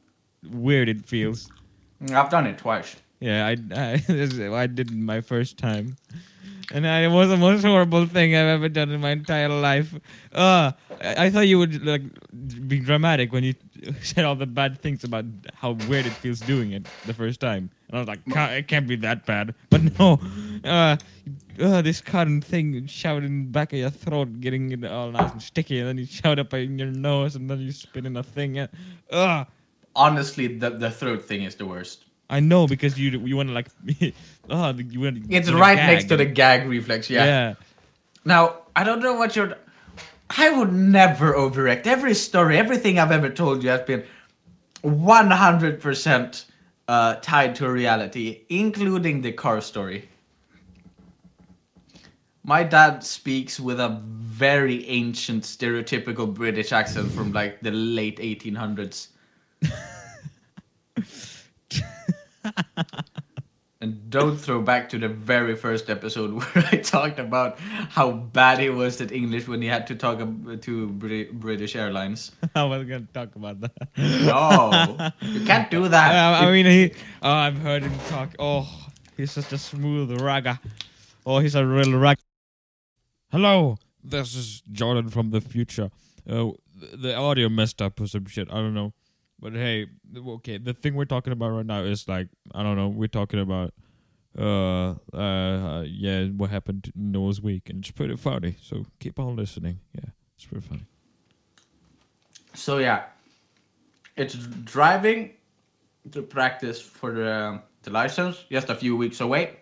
weird 0.51 0.89
it 0.89 1.07
feels. 1.07 1.51
I've 2.13 2.31
done 2.31 2.47
it 2.47 2.59
twice. 2.59 2.97
Yeah, 3.21 3.47
I 3.47 3.57
I, 3.75 3.93
I 4.63 4.67
did 4.67 4.91
it 4.91 4.97
my 4.97 5.21
first 5.21 5.57
time, 5.57 5.97
and 6.73 6.87
I, 6.87 7.01
it 7.05 7.09
was 7.09 7.29
the 7.29 7.37
most 7.37 7.65
horrible 7.65 8.07
thing 8.07 8.35
I've 8.35 8.49
ever 8.49 8.69
done 8.69 8.91
in 8.91 9.01
my 9.01 9.11
entire 9.11 9.49
life. 9.49 9.95
Uh, 10.33 10.73
I, 11.01 11.27
I 11.27 11.31
thought 11.31 11.47
you 11.49 11.59
would 11.59 11.85
like 11.87 12.03
be 12.69 12.81
dramatic 12.81 13.33
when 13.33 13.45
you 13.45 13.55
said 14.03 14.25
all 14.25 14.35
the 14.37 14.47
bad 14.47 14.83
things 14.83 15.05
about 15.05 15.25
how 15.55 15.71
weird 15.73 16.07
it 16.07 16.19
feels 16.19 16.43
doing 16.43 16.73
it 16.73 16.85
the 17.05 17.15
first 17.15 17.41
time, 17.41 17.71
and 17.89 17.97
I 17.97 18.01
was 18.01 18.09
like, 18.09 18.29
"Ca- 18.31 18.51
it 18.59 18.69
can't 18.69 18.87
be 18.87 18.97
that 18.97 19.25
bad. 19.25 19.55
But 19.71 19.83
no, 19.99 20.21
uh, 20.65 20.97
uh 21.61 21.83
this 21.83 22.01
cotton 22.01 22.41
thing 22.41 22.87
shoved 22.87 23.25
in 23.25 23.45
the 23.45 23.51
back 23.51 23.73
of 23.73 23.79
your 23.79 23.91
throat, 23.91 24.41
getting 24.41 24.71
it 24.73 24.85
all 24.85 25.11
nice 25.11 25.33
and 25.33 25.43
sticky, 25.43 25.81
and 25.81 25.89
then 25.89 25.99
you 25.99 26.07
shove 26.07 26.33
it 26.33 26.39
up 26.39 26.55
in 26.55 26.79
your 26.79 26.89
nose, 26.89 27.37
and 27.37 27.51
then 27.51 27.61
you 27.61 27.73
spit 27.73 28.07
in 28.07 28.17
a 28.17 28.23
thing. 28.23 28.59
Uh, 28.59 28.67
uh, 29.11 29.45
Honestly, 29.97 30.49
the, 30.49 30.71
the 30.71 30.91
throat 30.91 31.23
thing 31.25 31.43
is 31.45 31.55
the 31.55 31.67
worst. 31.67 32.05
I 32.31 32.41
know 32.41 32.67
because 32.67 32.99
you 32.99 33.11
you 33.11 33.37
want 33.37 33.51
to 33.51 33.55
like, 33.55 33.69
oh, 34.51 34.73
you 34.73 35.01
want. 35.01 35.27
It's 35.31 35.51
right 35.51 35.77
next 35.77 36.09
to 36.09 36.17
the 36.17 36.25
gag 36.25 36.67
reflex, 36.67 37.11
yeah. 37.11 37.25
yeah. 37.25 37.55
Now, 38.25 38.57
I 38.75 38.85
don't 38.85 39.01
know 39.01 39.15
what 39.15 39.37
you're. 39.37 39.57
I 40.31 40.51
would 40.51 40.73
never 40.73 41.35
overreact. 41.35 41.87
Every 41.87 42.15
story, 42.15 42.57
everything 42.57 42.99
I've 42.99 43.13
ever 43.13 43.29
told 43.29 43.63
you 43.63 43.69
has 43.69 43.83
been 43.83 44.05
100% 44.83 46.45
uh, 46.89 47.15
tied 47.17 47.55
to 47.57 47.71
reality, 47.71 48.43
including 48.49 49.21
the 49.21 49.33
car 49.33 49.61
story. 49.61 50.09
My 52.45 52.63
dad 52.63 53.03
speaks 53.03 53.59
with 53.59 53.81
a 53.81 54.01
very 54.05 54.87
ancient, 54.87 55.45
stereotypical 55.45 56.33
British 56.33 56.73
accent 56.73 57.11
from 57.11 57.33
like 57.33 57.61
the 57.61 57.71
late 57.71 58.19
1800s. 58.19 59.09
And 63.85 64.09
don't 64.09 64.39
throw 64.39 64.63
back 64.63 64.89
to 64.91 64.99
the 64.99 65.09
very 65.09 65.55
first 65.55 65.91
episode 65.91 66.33
where 66.41 66.65
I 66.73 66.77
talked 66.79 67.19
about 67.19 67.59
how 67.61 68.13
bad 68.13 68.59
he 68.59 68.71
was 68.71 68.99
at 69.03 69.13
English 69.13 69.47
when 69.47 69.61
he 69.61 69.69
had 69.69 69.87
to 69.89 69.95
talk 69.95 70.21
to 70.21 70.87
British 70.89 71.77
Airlines. 71.77 72.33
I 72.55 72.65
was 72.65 72.89
gonna 72.89 73.07
talk 73.13 73.37
about 73.37 73.61
that. 73.61 73.77
No, 73.99 75.13
you 75.21 75.45
can't 75.45 75.71
do 75.71 75.87
that. 75.89 76.15
I, 76.41 76.49
I 76.49 76.51
mean, 76.51 76.65
he. 76.65 76.93
Oh, 77.21 77.31
I've 77.31 77.59
heard 77.59 77.83
him 77.83 77.93
talk. 78.09 78.35
Oh, 78.39 78.67
he's 79.19 79.33
such 79.33 79.53
a 79.53 79.59
smooth 79.59 80.17
ragga. 80.19 80.59
Oh, 81.27 81.41
he's 81.41 81.55
a 81.55 81.67
real 81.67 81.93
rag. 81.99 82.17
Hello, 83.35 83.79
this 84.05 84.37
is 84.37 84.63
Jordan 84.71 85.09
from 85.09 85.31
the 85.31 85.41
future. 85.41 85.91
Uh, 86.25 86.51
the, 86.73 86.97
the 86.97 87.17
audio 87.17 87.49
messed 87.49 87.83
up 87.83 88.01
or 88.01 88.07
some 88.07 88.27
shit. 88.27 88.47
I 88.49 88.59
don't 88.59 88.75
know. 88.75 88.93
But 89.41 89.55
hey, 89.55 89.89
okay. 90.17 90.57
The 90.57 90.73
thing 90.73 90.95
we're 90.95 91.05
talking 91.05 91.33
about 91.33 91.49
right 91.49 91.67
now 91.67 91.83
is 91.83 92.07
like 92.07 92.29
I 92.55 92.63
don't 92.63 92.77
know. 92.77 92.87
We're 92.87 93.09
talking 93.09 93.41
about 93.41 93.75
uh 94.39 94.95
uh 95.13 95.83
yeah 95.85 96.27
what 96.27 96.51
happened 96.51 96.93
in 96.95 97.11
Noel's 97.11 97.41
week, 97.41 97.69
and 97.71 97.81
it's 97.81 97.91
pretty 97.91 98.15
funny. 98.15 98.55
So 98.63 98.87
keep 99.01 99.19
on 99.19 99.35
listening. 99.35 99.81
Yeah, 99.93 100.11
it's 100.37 100.47
pretty 100.47 100.65
funny. 100.65 100.85
So 102.55 102.79
yeah, 102.79 103.03
it's 104.17 104.35
driving 104.37 105.33
to 106.13 106.23
practice 106.23 106.81
for 106.81 107.11
the 107.11 107.61
the 107.83 107.91
license. 107.91 108.45
Just 108.49 108.71
a 108.71 108.77
few 108.77 108.97
weeks 108.97 109.21
away. 109.21 109.57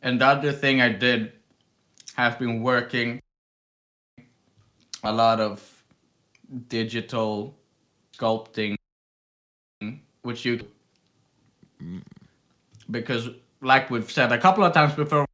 And 0.00 0.18
the 0.18 0.26
other 0.28 0.52
thing 0.52 0.80
I 0.80 0.88
did 0.88 1.32
has 2.18 2.34
been 2.34 2.60
working 2.62 3.22
a 5.04 5.12
lot 5.12 5.38
of 5.38 5.62
digital 6.66 7.54
sculpting, 8.12 8.74
which 10.22 10.44
you 10.44 10.60
because 12.90 13.30
like 13.60 13.88
we've 13.88 14.10
said 14.10 14.32
a 14.32 14.38
couple 14.38 14.64
of 14.64 14.72
times 14.74 14.94
before, 14.94 15.24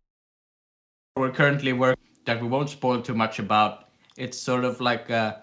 we're 1.16 1.30
currently 1.30 1.72
working 1.72 2.04
that 2.26 2.42
we 2.42 2.46
won't 2.46 2.68
spoil 2.68 3.00
too 3.00 3.14
much 3.14 3.38
about. 3.38 3.88
It's 4.18 4.38
sort 4.38 4.64
of 4.64 4.78
like 4.82 5.08
a 5.08 5.42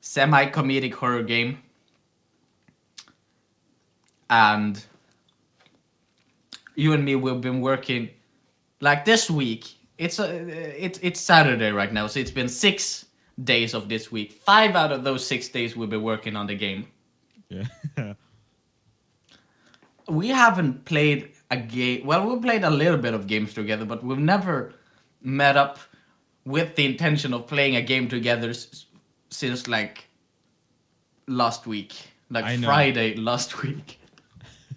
semi-comedic 0.00 0.94
horror 0.94 1.22
game 1.22 1.62
and 4.28 4.84
you 6.74 6.94
and 6.94 7.04
me 7.04 7.14
we've 7.14 7.40
been 7.40 7.60
working 7.60 8.10
like 8.80 9.04
this 9.04 9.30
week 9.30 9.76
it's 10.00 10.18
a, 10.18 10.28
it's 10.86 10.98
it's 11.02 11.20
saturday 11.20 11.70
right 11.70 11.92
now 11.92 12.06
so 12.06 12.18
it's 12.18 12.30
been 12.30 12.48
six 12.48 13.06
days 13.44 13.74
of 13.74 13.88
this 13.88 14.10
week. 14.12 14.32
Five 14.32 14.74
out 14.76 14.92
of 14.92 15.04
those 15.04 15.26
six 15.26 15.48
days 15.48 15.76
we've 15.76 15.88
been 15.88 16.02
working 16.02 16.36
on 16.36 16.46
the 16.46 16.54
game. 16.54 16.86
Yeah. 17.48 17.64
we 20.08 20.28
haven't 20.28 20.84
played 20.84 21.30
a 21.50 21.56
game 21.56 22.04
well 22.06 22.28
we 22.28 22.40
played 22.40 22.64
a 22.64 22.70
little 22.70 22.98
bit 22.98 23.14
of 23.14 23.26
games 23.26 23.54
together 23.54 23.84
but 23.84 24.02
we've 24.04 24.18
never 24.18 24.72
met 25.22 25.56
up 25.56 25.78
with 26.44 26.74
the 26.76 26.84
intention 26.84 27.32
of 27.34 27.46
playing 27.46 27.76
a 27.76 27.82
game 27.82 28.08
together 28.08 28.50
s- 28.50 28.86
since 29.30 29.68
like 29.68 30.06
last 31.28 31.66
week. 31.66 31.94
Like 32.30 32.44
friday 32.64 33.14
last 33.16 33.62
week 33.62 33.98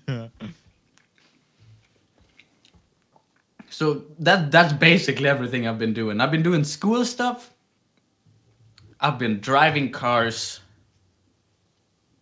so 3.74 4.03
that 4.20 4.51
that's 4.51 4.72
basically 4.72 5.27
everything 5.27 5.68
i've 5.68 5.80
been 5.80 5.94
doing. 5.94 6.22
I've 6.22 6.30
been 6.30 6.44
doing 6.44 6.63
school 6.63 7.03
stuff. 7.06 7.51
I've 9.00 9.18
been 9.18 9.39
driving 9.39 9.92
cars. 9.92 10.60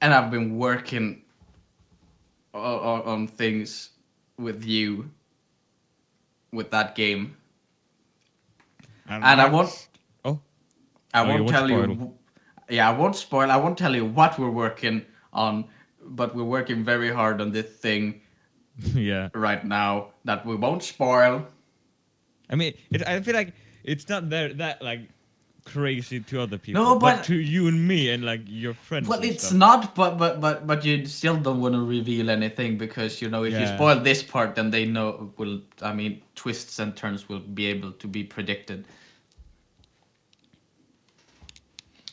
And 0.01 0.13
i've 0.13 0.31
been 0.31 0.58
working 0.58 1.24
on, 2.53 3.01
on 3.01 3.27
things 3.27 3.89
with 4.38 4.63
you 4.63 5.12
with 6.53 6.72
that 6.72 6.96
game. 6.96 7.36
And 9.08 9.24
I 9.25 9.50
won't 9.50 9.88
Oh, 10.24 10.39
I 11.13 11.20
Oh, 11.20 11.24
you 11.24 11.29
won't 11.29 11.39
won't 11.41 11.51
tell 11.51 11.70
you 11.70 12.13
yeah 12.70 12.89
I 12.89 12.93
won't 12.93 13.17
spoil. 13.17 13.51
I 13.51 13.58
won't 13.58 13.77
tell 13.77 13.93
you 13.93 14.05
what 14.05 14.39
we're 14.39 14.58
working 14.65 15.05
on 15.34 15.65
but 16.01 16.34
we're 16.34 16.51
working 16.58 16.86
very 16.86 17.12
hard 17.12 17.41
on 17.41 17.51
this 17.51 17.70
thing 17.86 18.22
yeah. 18.96 19.30
right 19.34 19.66
now 19.66 20.08
that 20.26 20.46
we 20.46 20.56
won't 20.56 20.84
spoil 20.84 21.46
I 22.52 22.56
mean, 22.56 22.74
it, 22.92 23.08
I 23.08 23.22
feel 23.22 23.34
like 23.34 23.54
it's 23.84 24.08
not 24.10 24.30
there 24.30 24.54
that 24.54 24.82
like 24.82 25.02
crazy 25.64 26.20
to 26.20 26.42
other 26.42 26.58
people. 26.58 26.84
No, 26.84 27.00
but- 27.00 27.24
to 27.26 27.36
you 27.36 27.68
and 27.68 27.88
me 27.88 28.10
and 28.10 28.26
like 28.26 28.42
your 28.46 28.74
friends. 28.74 29.08
Well, 29.08 29.24
it's 29.24 29.46
stuff. 29.46 29.58
not, 29.58 29.96
but 29.96 30.18
but 30.18 30.42
but 30.42 30.68
but 30.68 30.84
you 30.84 31.06
still 31.06 31.38
don't 31.38 31.62
want 31.62 31.76
to 31.76 31.86
reveal 31.86 32.30
anything 32.30 32.78
because 32.78 33.22
you 33.22 33.30
know 33.30 33.44
if 33.44 33.54
you 33.54 33.66
spoil 33.68 34.00
this 34.00 34.22
part, 34.22 34.56
then 34.56 34.70
they 34.70 34.86
know 34.86 35.32
will. 35.38 35.62
I 35.82 35.94
mean, 35.94 36.22
twists 36.36 36.78
and 36.80 36.96
turns 36.96 37.30
will 37.30 37.40
be 37.40 37.68
able 37.68 37.94
to 37.94 38.08
be 38.08 38.24
predicted. 38.24 38.86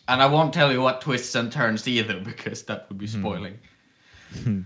And 0.07 0.23
I 0.23 0.27
won't 0.27 0.55
tell 0.55 0.73
you 0.73 0.81
what 0.81 1.03
twists 1.03 1.35
and 1.35 1.53
turns 1.53 1.87
either 1.87 2.19
because 2.31 2.63
that 2.63 2.89
would 2.89 2.97
be 2.99 3.09
hmm. 3.09 3.21
spoiling. 3.21 3.59
Hmm. 4.43 4.63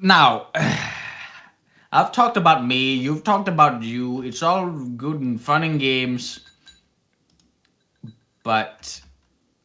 Now, 0.00 0.48
I've 1.92 2.12
talked 2.12 2.36
about 2.36 2.66
me. 2.66 2.94
You've 2.94 3.24
talked 3.24 3.48
about 3.48 3.82
you. 3.82 4.22
It's 4.22 4.42
all 4.42 4.70
good 4.70 5.20
and 5.20 5.40
fun 5.40 5.62
and 5.62 5.80
games, 5.80 6.40
but 8.42 9.00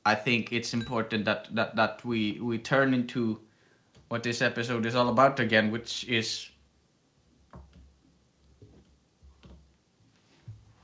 I 0.06 0.16
think 0.16 0.52
it's 0.52 0.74
important 0.74 1.26
that 1.26 1.54
that 1.56 1.76
that 1.76 2.04
we 2.04 2.40
we 2.42 2.58
turn 2.58 2.94
into 2.94 3.40
what 4.10 4.24
this 4.24 4.42
episode 4.42 4.86
is 4.86 4.96
all 4.96 5.10
about 5.10 5.40
again, 5.40 5.72
which 5.72 6.04
is 6.06 6.50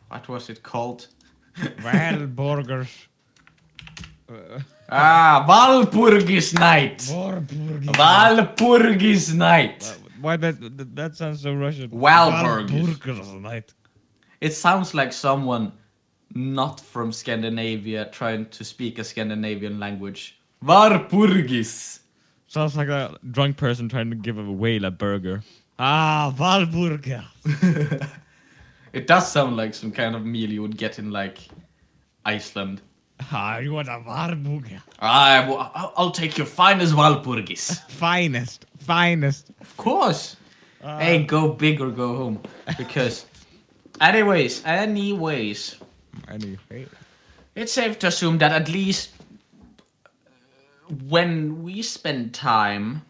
what 0.09 0.27
was 0.27 0.49
it 0.49 0.63
called? 0.63 1.07
Valburgers. 1.57 2.89
Uh, 4.31 4.61
Ah, 4.91 5.45
Valpurgis 5.47 6.53
night. 6.59 6.99
Valburgers. 6.99 7.85
Valpurgis 7.95 9.33
night. 9.33 9.97
Why 10.19 10.37
that, 10.37 10.55
that 10.95 11.15
sounds 11.15 11.41
so 11.41 11.53
Russian? 11.53 11.89
Walpurgis. 11.89 12.97
Walpurgis 12.97 13.41
night. 13.41 13.73
It 14.41 14.53
sounds 14.53 14.93
like 14.93 15.13
someone 15.13 15.71
not 16.33 16.79
from 16.79 17.11
Scandinavia 17.11 18.05
trying 18.11 18.47
to 18.47 18.63
speak 18.63 18.99
a 18.99 19.03
Scandinavian 19.03 19.79
language. 19.79 20.39
Valpurgis. 20.63 21.99
Sounds 22.47 22.75
like 22.75 22.89
a 22.89 23.17
drunk 23.31 23.55
person 23.55 23.87
trying 23.87 24.09
to 24.09 24.15
give 24.15 24.37
a 24.37 24.51
whale 24.51 24.85
a 24.85 24.91
burger. 24.91 25.41
Ah, 25.79 26.33
Valburger. 26.37 27.25
It 28.93 29.07
does 29.07 29.31
sound 29.31 29.55
like 29.55 29.73
some 29.73 29.91
kind 29.91 30.15
of 30.15 30.25
meal 30.25 30.51
you 30.51 30.61
would 30.61 30.77
get 30.77 30.99
in 30.99 31.11
like 31.11 31.47
Iceland. 32.25 32.81
Ah, 33.31 33.57
you 33.59 33.73
want 33.73 33.87
a 33.87 33.99
Valburger? 33.99 34.81
I, 34.99 35.47
will 35.47 35.59
I'll 35.97 36.11
take 36.11 36.37
your 36.37 36.47
finest 36.47 36.93
Valpurgis. 36.93 37.79
Finest, 37.89 38.65
finest. 38.79 39.51
Of 39.61 39.75
course. 39.77 40.35
hey, 40.81 41.23
go 41.23 41.49
big 41.53 41.81
or 41.81 41.91
go 41.91 42.15
home. 42.15 42.41
Because, 42.77 43.25
anyways, 44.01 44.65
anyways, 44.65 45.75
Anyway. 46.27 46.87
it's 47.55 47.71
safe 47.71 47.99
to 47.99 48.07
assume 48.07 48.37
that 48.39 48.51
at 48.51 48.69
least 48.69 49.11
uh, 50.05 50.09
when 51.09 51.61
we 51.63 51.81
spend 51.81 52.33
time 52.33 53.03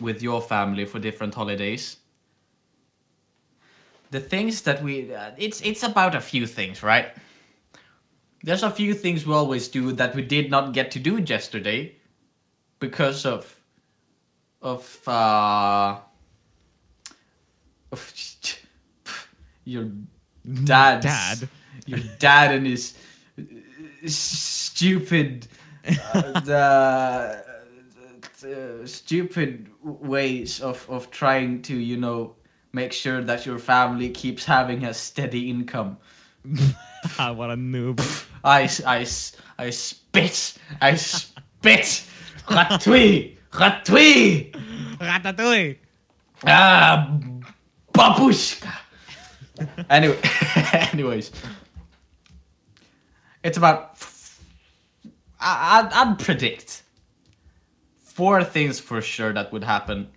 with 0.00 0.22
your 0.22 0.40
family 0.42 0.84
for 0.84 0.98
different 0.98 1.34
holidays, 1.34 1.96
the 4.10 4.20
things 4.20 4.62
that 4.62 4.82
we 4.82 5.12
uh, 5.14 5.30
it's 5.36 5.60
it's 5.62 5.82
about 5.82 6.14
a 6.14 6.20
few 6.20 6.46
things, 6.46 6.82
right? 6.82 7.08
There's 8.42 8.62
a 8.62 8.70
few 8.70 8.94
things 8.94 9.26
we 9.26 9.34
always 9.34 9.68
do 9.68 9.92
that 9.92 10.14
we 10.14 10.22
did 10.22 10.50
not 10.50 10.72
get 10.72 10.90
to 10.92 10.98
do 10.98 11.18
yesterday 11.18 11.96
because 12.78 13.24
of 13.26 13.56
of 14.62 15.08
uh 15.08 15.98
of 17.92 18.12
your 19.64 19.90
dad's 20.64 21.04
Dad. 21.04 21.48
your 21.86 22.00
dad 22.18 22.54
and 22.54 22.66
his 22.66 22.94
stupid 24.06 25.48
uh, 26.14 26.40
the, 26.40 27.44
the 28.40 28.88
stupid 28.88 29.70
ways 29.82 30.60
of 30.60 30.88
of 30.88 31.10
trying 31.10 31.62
to 31.62 31.76
you 31.76 31.96
know 31.96 32.34
make 32.72 32.92
sure 32.92 33.22
that 33.22 33.46
your 33.46 33.58
family 33.58 34.10
keeps 34.10 34.44
having 34.44 34.84
a 34.84 34.92
steady 34.94 35.48
income 35.50 35.96
what 37.34 37.50
a 37.50 37.56
noob. 37.56 38.00
I, 38.42 38.68
I, 38.86 39.06
I 39.58 39.70
spit 39.70 40.58
I 40.80 40.94
spit 40.96 42.04
Ratui 42.48 43.36
Ratui 43.52 44.52
Ratatouille. 44.98 45.76
Ah, 46.44 47.18
babushka. 47.92 48.72
anyway, 49.90 50.18
anyways, 50.92 51.32
it's 53.42 53.56
about. 53.56 53.98
I, 55.38 55.80
I'd, 55.80 55.92
I'd 55.92 56.18
predict 56.18 56.82
four 57.98 58.42
things 58.42 58.80
for 58.80 59.00
sure 59.00 59.32
that 59.32 59.52
would 59.52 59.64
happen 59.64 60.08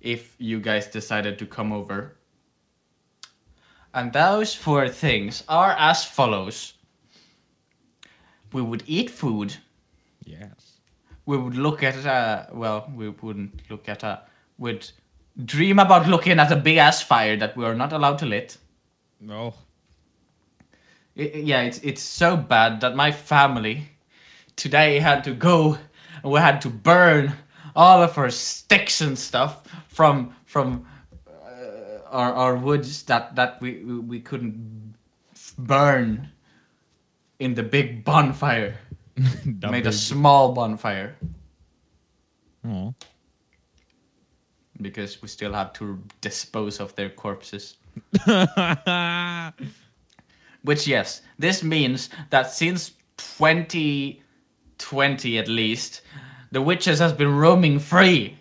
if 0.00 0.34
you 0.38 0.60
guys 0.60 0.86
decided 0.86 1.38
to 1.38 1.46
come 1.46 1.72
over. 1.72 2.16
And 3.92 4.12
those 4.12 4.54
four 4.54 4.88
things 4.88 5.42
are 5.48 5.72
as 5.78 6.04
follows. 6.04 6.74
We 8.52 8.62
would 8.62 8.82
eat 8.86 9.10
food 9.10 9.56
Yes. 10.24 10.78
we 11.26 11.36
would 11.36 11.56
look 11.56 11.82
at 11.82 12.04
uh 12.06 12.46
well 12.52 12.90
we 12.94 13.08
wouldn't 13.08 13.70
look 13.70 13.88
at 13.88 14.02
a 14.02 14.22
would 14.58 14.90
dream 15.44 15.78
about 15.78 16.06
looking 16.08 16.38
at 16.40 16.52
a 16.52 16.56
big 16.56 16.76
ass 16.76 17.02
fire 17.02 17.36
that 17.36 17.56
we 17.56 17.64
are 17.64 17.74
not 17.74 17.92
allowed 17.92 18.18
to 18.18 18.26
lit 18.26 18.58
No. 19.20 19.54
I- 21.16 21.32
I- 21.34 21.42
yeah 21.44 21.62
it's 21.62 21.78
it's 21.78 22.02
so 22.02 22.36
bad 22.36 22.80
that 22.80 22.94
my 22.96 23.12
family 23.12 23.88
today 24.56 24.98
had 25.00 25.22
to 25.24 25.34
go 25.34 25.78
and 26.22 26.32
we 26.32 26.40
had 26.40 26.60
to 26.62 26.68
burn 26.70 27.32
all 27.76 28.02
of 28.02 28.18
our 28.18 28.30
sticks 28.30 29.00
and 29.00 29.18
stuff 29.18 29.62
from 29.88 30.34
from 30.46 30.86
our 32.10 32.32
our 32.34 32.56
woods 32.56 33.02
that 33.04 33.34
that 33.36 33.60
we 33.60 33.84
we- 33.84 34.20
couldn't 34.20 34.94
burn 35.58 36.28
in 37.38 37.54
the 37.54 37.62
big 37.62 38.04
bonfire 38.04 38.74
made 39.70 39.86
a 39.86 39.92
small 39.92 40.52
bonfire 40.52 41.16
Oh. 42.62 42.94
because 44.82 45.22
we 45.22 45.28
still 45.28 45.54
have 45.54 45.72
to 45.74 45.98
dispose 46.20 46.78
of 46.80 46.94
their 46.94 47.08
corpses. 47.08 47.76
Which, 50.62 50.86
yes, 50.86 51.22
this 51.38 51.62
means 51.62 52.10
that 52.28 52.50
since 52.50 52.90
2020 53.16 55.38
at 55.38 55.48
least, 55.48 56.02
the 56.52 56.60
witches 56.60 56.98
has 56.98 57.14
been 57.14 57.34
roaming 57.34 57.78
free. 57.78 58.36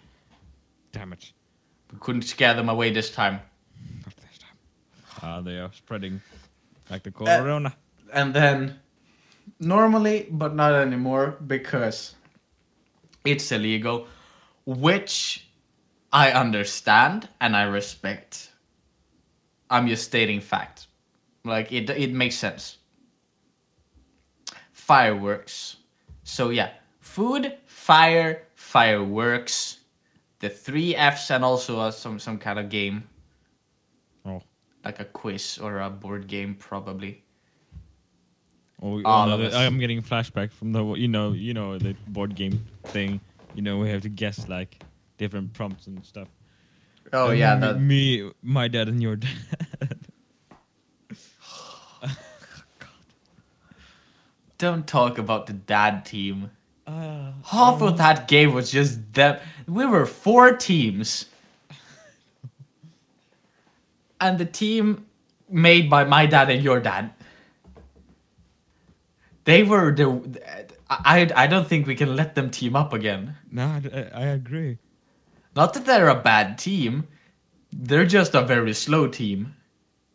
Damn 0.92 1.14
it. 1.14 1.32
We 1.94 2.00
couldn't 2.00 2.24
scare 2.24 2.54
them 2.54 2.68
away 2.68 2.92
this 2.92 3.10
time. 3.12 3.40
Ah, 5.22 5.42
they 5.42 5.58
are 5.58 5.72
spreading 5.74 6.22
like 6.90 7.04
the 7.04 7.12
corona. 7.12 7.76
And 8.14 8.34
then, 8.34 8.80
normally, 9.60 10.28
but 10.32 10.56
not 10.56 10.74
anymore, 10.74 11.38
because 11.46 12.16
it's 13.26 13.52
illegal, 13.52 14.08
which 14.66 15.48
I 16.12 16.32
understand 16.32 17.28
and 17.42 17.56
I 17.56 17.64
respect. 17.64 18.52
I'm 19.70 19.88
just 19.88 20.04
stating 20.06 20.42
fact. 20.42 20.88
Like, 21.44 21.72
it, 21.72 21.90
it 21.90 22.12
makes 22.12 22.36
sense. 22.36 22.78
Fireworks. 24.72 25.78
So, 26.24 26.50
yeah, 26.50 26.72
food, 27.02 27.58
fire, 27.66 28.44
fireworks, 28.56 29.80
the 30.40 30.50
three 30.50 30.96
F's, 30.96 31.32
and 31.32 31.44
also 31.44 31.80
uh, 31.80 31.92
some, 31.92 32.20
some 32.20 32.38
kind 32.38 32.60
of 32.60 32.70
game. 32.70 33.09
Like 34.84 35.00
a 35.00 35.06
quiz 35.06 35.58
or 35.62 35.80
a 35.80 35.89
board 35.89 36.28
game, 36.28 36.56
probably. 36.56 37.24
Oh, 38.82 39.02
All 39.04 39.30
us. 39.32 39.54
I'm 39.54 39.78
getting 39.78 40.02
flashback 40.02 40.52
from 40.52 40.72
the 40.72 40.84
you 40.94 41.08
know 41.10 41.34
you 41.34 41.54
know 41.54 41.78
the 41.78 41.96
board 42.08 42.36
game 42.36 42.65
thing. 42.86 43.20
You 43.54 43.62
know 43.62 43.78
we 43.78 43.89
have 43.89 44.04
to 44.04 44.10
guess 44.10 44.48
like 44.48 44.82
different 45.18 45.54
prompts 45.54 45.88
and 45.88 46.04
stuff. 46.06 46.30
Oh, 47.12 47.30
And 47.32 47.39
yeah, 47.39 47.56
me, 47.56 47.62
that. 47.62 47.80
me, 47.82 48.32
my 48.42 48.68
dad, 48.68 48.88
and 48.88 49.02
your 49.02 49.15
dad. 49.18 50.00
Don't 54.58 54.86
talk 54.88 55.18
about 55.18 55.48
the 55.48 55.54
dad 55.54 56.06
team. 56.06 56.52
uh, 56.86 57.32
Half 57.46 57.82
of 57.82 57.98
that 57.98 58.28
game 58.28 58.54
was 58.54 58.72
just 58.72 59.13
them. 59.13 59.39
We 59.68 59.86
were 59.86 60.06
four 60.06 60.56
teams. 60.56 61.26
And 64.22 64.38
the 64.38 64.46
team 64.46 65.06
made 65.50 65.90
by 65.90 66.04
my 66.04 66.26
dad 66.26 66.50
and 66.50 66.64
your 66.64 66.80
dad. 66.80 67.12
They 69.46 69.64
were 69.64 69.92
the. 69.92 70.40
I, 70.90 71.30
I 71.36 71.48
don't 71.48 71.68
think 71.68 71.86
we 71.88 71.96
can 71.96 72.16
let 72.16 72.36
them 72.36 72.50
team 72.50 72.76
up 72.76 72.94
again. 72.94 73.38
no, 73.52 73.64
I, 73.64 74.10
I 74.14 74.26
agree. 74.26 74.80
Not 75.56 75.74
that 75.74 75.86
they're 75.86 76.10
a 76.10 76.16
bad 76.16 76.58
team, 76.58 77.08
they're 77.72 78.06
just 78.06 78.34
a 78.36 78.42
very 78.42 78.74
slow 78.74 79.08
team. 79.08 79.56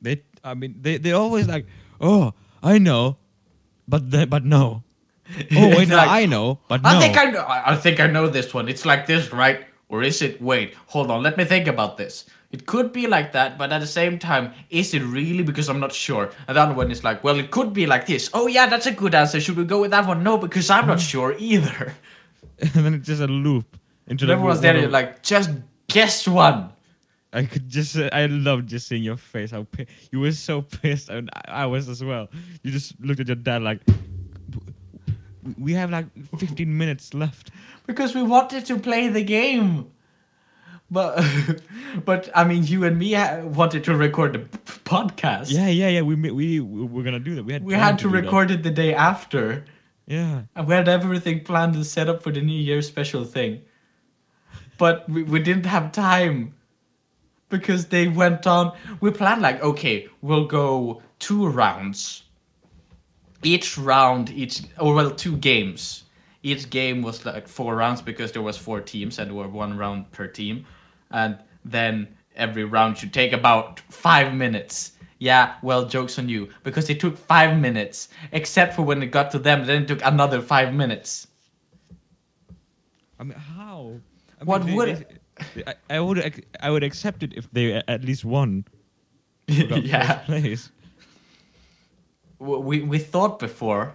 They 0.01 0.23
I 0.43 0.55
mean, 0.55 0.77
they 0.81 0.99
they 0.99 1.13
always 1.13 1.49
like, 1.49 1.67
oh, 2.01 2.35
I 2.63 2.79
know, 2.79 3.19
but 3.89 4.11
the, 4.11 4.27
but 4.27 4.45
no. 4.45 4.83
Oh 5.57 5.69
wait, 5.71 5.89
like, 5.89 6.09
I 6.09 6.27
know, 6.27 6.61
but 6.69 6.83
no. 6.83 6.91
I 6.91 7.01
think 7.01 7.17
I 7.17 7.25
know. 7.31 7.45
I 7.49 7.77
think 7.77 7.99
I 7.99 8.07
know 8.07 8.29
this 8.29 8.53
one. 8.53 8.69
It's 8.69 8.85
like 8.85 9.07
this, 9.07 9.33
right? 9.33 9.65
Or 9.89 10.03
is 10.03 10.21
it? 10.21 10.41
Wait, 10.41 10.75
hold 10.87 11.11
on. 11.11 11.23
Let 11.23 11.39
me 11.39 11.45
think 11.45 11.67
about 11.67 11.97
this. 11.97 12.27
It 12.55 12.67
could 12.67 12.93
be 12.93 13.09
like 13.09 13.33
that, 13.33 13.59
but 13.59 13.73
at 13.73 13.81
the 13.81 13.87
same 13.87 14.17
time, 14.17 14.53
is 14.71 14.95
it 14.95 15.03
really? 15.03 15.43
Because 15.43 15.69
I'm 15.69 15.81
not 15.81 15.93
sure. 15.93 16.31
And 16.47 16.57
the 16.57 16.61
other 16.61 16.73
one 16.73 16.89
is 16.93 17.03
like, 17.03 17.25
well, 17.25 17.37
it 17.37 17.51
could 17.51 17.73
be 17.73 17.85
like 17.85 18.07
this. 18.07 18.31
Oh 18.33 18.47
yeah, 18.47 18.67
that's 18.69 18.87
a 18.87 18.93
good 18.93 19.13
answer. 19.13 19.41
Should 19.41 19.57
we 19.57 19.65
go 19.65 19.81
with 19.81 19.91
that 19.91 20.07
one? 20.07 20.23
No, 20.23 20.39
because 20.39 20.71
I'm 20.71 20.87
not 20.87 21.01
sure 21.01 21.35
either. 21.37 21.93
and 22.61 22.71
then 22.71 22.95
it's 22.95 23.09
just 23.09 23.21
a 23.21 23.27
loop 23.27 23.77
into 24.07 24.25
the 24.25 24.35
everyone's 24.35 24.61
there 24.61 24.89
like, 24.89 25.21
just 25.21 25.51
guess 25.89 26.29
one. 26.29 26.71
I 27.33 27.45
could 27.45 27.69
just, 27.69 27.97
uh, 27.97 28.09
I 28.13 28.27
love 28.27 28.67
just 28.67 28.87
seeing 28.87 29.03
your 29.03 29.17
face. 29.17 29.51
How 29.51 29.65
pi- 29.65 29.87
you 30.13 30.21
were 30.21 30.31
so 30.31 30.63
pissed, 30.83 31.09
and 31.09 31.29
I, 31.35 31.65
I 31.65 31.67
was 31.67 31.89
as 31.89 32.05
well. 32.05 32.29
You 32.63 32.71
just 32.71 32.95
looked 33.01 33.19
at 33.19 33.27
your 33.27 33.35
dad 33.35 33.63
like, 33.63 33.81
we 35.59 35.73
have 35.73 35.91
like 35.91 36.07
15 36.39 36.79
minutes 36.79 37.15
left. 37.15 37.51
because 37.89 38.15
we 38.15 38.23
wanted 38.23 38.65
to 38.67 38.79
play 38.79 39.09
the 39.09 39.25
game 39.25 39.91
but 40.91 41.25
but 42.05 42.31
i 42.35 42.45
mean 42.45 42.65
you 42.65 42.85
and 42.85 42.99
me 42.99 43.15
wanted 43.43 43.85
to 43.85 43.97
record 43.97 44.51
p- 44.51 44.59
podcast. 44.85 45.51
Yeah, 45.51 45.69
yeah, 45.69 45.89
yeah. 45.89 46.03
We 46.03 46.15
we 46.15 46.61
we 46.61 46.87
were 46.87 47.03
gonna 47.03 47.19
do 47.19 47.35
that. 47.35 47.45
We 47.45 47.53
had 47.53 47.65
we 47.65 47.75
had 47.75 47.99
to 48.01 48.09
that. 48.09 48.23
record 48.23 48.51
it 48.51 48.63
the 48.63 48.71
day 48.71 48.95
after. 48.95 49.65
Yeah, 50.07 50.43
and 50.55 50.67
we 50.69 50.75
had 50.75 50.89
everything 50.89 51.45
planned 51.45 51.75
and 51.75 51.87
set 51.87 52.09
up 52.09 52.23
for 52.23 52.31
the 52.31 52.41
new 52.41 52.59
year 52.59 52.83
special 52.83 53.25
thing. 53.25 53.63
But 54.77 55.09
we, 55.09 55.23
we 55.23 55.41
didn't 55.41 55.67
have 55.67 55.93
time 55.93 56.55
because 57.49 57.87
they 57.87 58.09
went 58.09 58.47
on. 58.47 58.77
We 59.01 59.11
planned 59.11 59.43
like 59.43 59.63
okay 59.63 60.09
we'll 60.21 60.47
go 60.47 61.03
two 61.19 61.49
rounds. 61.49 62.23
Each 63.43 63.77
round 63.77 64.31
each 64.31 64.63
or 64.79 64.95
well 64.95 65.11
two 65.11 65.37
games. 65.37 66.05
Each 66.43 66.69
game 66.69 67.01
was 67.01 67.25
like 67.25 67.49
four 67.49 67.75
rounds 67.75 68.03
because 68.03 68.33
there 68.33 68.43
was 68.43 68.59
four 68.59 68.83
teams 68.83 69.19
and 69.19 69.31
there 69.31 69.37
were 69.37 69.49
one 69.49 69.79
round 69.79 70.13
per 70.13 70.27
team 70.27 70.67
and 71.15 71.39
then 71.65 72.09
every 72.37 72.65
round 72.65 72.99
should 72.99 73.13
take 73.15 73.33
about 73.33 73.81
five 73.89 74.35
minutes 74.35 74.93
yeah 75.19 75.55
well 75.63 75.87
jokes 75.87 76.19
on 76.19 76.29
you 76.29 76.49
because 76.65 76.91
it 76.91 76.99
took 77.01 77.17
five 77.17 77.57
minutes 77.59 78.09
except 78.33 78.75
for 78.75 78.83
when 78.83 79.01
it 79.03 79.11
got 79.15 79.31
to 79.31 79.39
them 79.39 79.65
then 79.67 79.83
it 79.83 79.89
took 79.89 80.03
another 80.05 80.41
five 80.43 80.75
minutes 80.75 81.29
I 83.19 83.23
mean, 83.23 83.39
how? 83.39 83.95
I 84.41 84.45
What 84.45 84.65
mean, 84.67 84.75
would- 84.77 85.07
they- 85.55 85.65
I, 85.67 85.75
I 85.97 86.01
would 86.01 86.19
I 86.61 86.71
would 86.71 86.85
accept 86.85 87.23
it 87.23 87.33
if 87.35 87.51
they 87.51 87.75
at 87.89 88.05
least 88.05 88.25
won. 88.25 88.65
yeah 89.49 90.19
place. 90.27 90.71
we 92.39 92.83
we 92.83 92.99
thought 92.99 93.39
before 93.39 93.95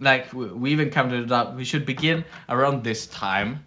like 0.00 0.32
we 0.32 0.70
even 0.72 0.90
counted 0.90 1.24
it 1.24 1.32
up 1.32 1.54
we 1.56 1.64
should 1.64 1.86
begin 1.86 2.24
around 2.48 2.82
this 2.84 3.06
time 3.06 3.64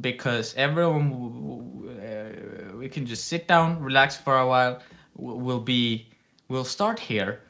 because 0.00 0.54
everyone 0.56 1.12
uh, 2.00 2.76
we 2.76 2.88
can 2.88 3.06
just 3.06 3.26
sit 3.26 3.46
down 3.48 3.80
relax 3.80 4.16
for 4.16 4.38
a 4.38 4.46
while 4.46 4.80
we'll 5.16 5.60
be 5.60 6.08
we'll 6.48 6.64
start 6.64 6.98
here. 6.98 7.40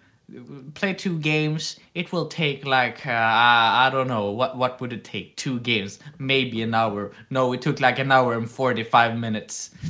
Play 0.74 0.94
two 0.94 1.18
games. 1.18 1.78
It 1.94 2.10
will 2.12 2.26
take 2.28 2.64
like 2.64 3.06
uh, 3.06 3.10
i 3.12 3.90
don't 3.92 4.08
know 4.08 4.30
what 4.30 4.56
what 4.56 4.80
would 4.80 4.92
it 4.92 5.04
take? 5.04 5.36
Two 5.36 5.60
games. 5.60 5.98
Maybe 6.18 6.62
an 6.62 6.74
hour. 6.74 7.12
No 7.30 7.52
it 7.52 7.62
took 7.62 7.80
like 7.80 7.98
an 7.98 8.10
hour 8.10 8.34
and 8.34 8.50
45 8.50 9.18
minutes. 9.18 9.70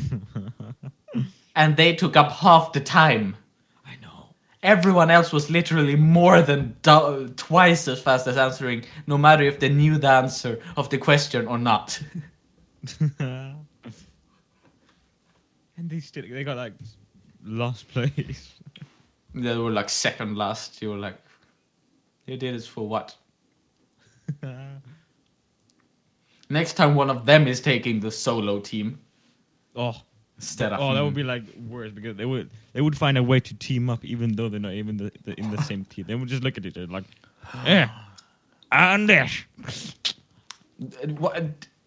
And 1.57 1.77
they 1.77 1.95
took 1.95 2.17
up 2.17 2.33
half 2.33 2.73
the 2.73 2.81
time. 2.81 3.37
I 3.87 3.95
know. 4.03 4.35
everyone 4.65 5.09
else 5.09 5.33
was 5.33 5.51
literally 5.51 5.95
more 5.95 6.43
than 6.43 6.75
do- 6.83 7.33
twice 7.37 7.87
as 7.87 8.01
fast 8.03 8.27
as 8.27 8.37
answering, 8.37 8.85
no 9.07 9.17
matter 9.17 9.45
if 9.45 9.61
they 9.61 9.69
knew 9.69 9.97
the 9.97 10.09
answer 10.09 10.59
of 10.77 10.91
the 10.91 10.99
question 10.99 11.47
or 11.47 11.59
not. 11.59 12.03
and 13.19 13.67
they 15.77 16.01
still 16.01 16.25
they 16.29 16.45
got 16.45 16.57
like 16.57 16.75
last 17.45 17.89
place. 17.93 18.55
they 19.35 19.57
were 19.57 19.71
like 19.71 19.89
second 19.89 20.37
last. 20.37 20.81
You 20.83 20.91
were 20.91 20.99
like, 20.99 21.17
you 22.27 22.37
did 22.37 22.55
this 22.55 22.67
for 22.67 22.87
what? 22.87 23.17
Next 26.51 26.75
time 26.75 26.95
one 26.95 27.11
of 27.11 27.25
them 27.27 27.49
is 27.49 27.61
taking 27.61 28.01
the 28.01 28.11
solo 28.11 28.61
team 28.61 28.99
oh, 29.77 29.95
instead 30.37 30.73
of 30.73 30.81
oh, 30.81 30.95
that 30.95 31.03
would 31.03 31.15
be 31.15 31.23
like 31.23 31.43
worse 31.69 31.91
because 31.91 32.17
they 32.17 32.25
would 32.27 32.51
they 32.73 32.81
would 32.81 32.97
find 32.97 33.17
a 33.19 33.23
way 33.23 33.41
to 33.41 33.55
team 33.55 33.89
up 33.89 34.05
even 34.05 34.33
though 34.37 34.49
they're 34.49 34.61
not 34.61 34.73
even 34.73 34.97
the, 34.97 35.13
the, 35.25 35.35
in 35.39 35.51
the 35.51 35.61
same 35.63 35.85
team. 35.87 36.05
They 36.07 36.15
would 36.15 36.29
just 36.29 36.43
look 36.43 36.59
at 36.59 36.67
each 36.67 36.77
other 36.77 36.87
like, 36.87 37.05
yeah, 37.65 37.89
and 38.71 39.09
this. 39.09 39.45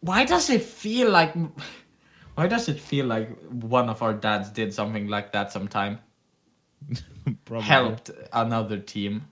Why- 0.07 0.25
does 0.25 0.49
it 0.49 0.63
feel 0.63 1.09
like? 1.11 1.33
Why 2.35 2.47
does 2.47 2.69
it 2.69 2.79
feel 2.79 3.07
like 3.07 3.29
one 3.49 3.89
of 3.89 4.01
our 4.03 4.13
dads 4.13 4.49
did 4.49 4.73
something 4.73 5.07
like 5.07 5.31
that 5.31 5.51
sometime? 5.51 5.99
Probably. 7.45 7.65
Helped 7.65 8.11
another 8.31 8.77
team. 8.77 9.27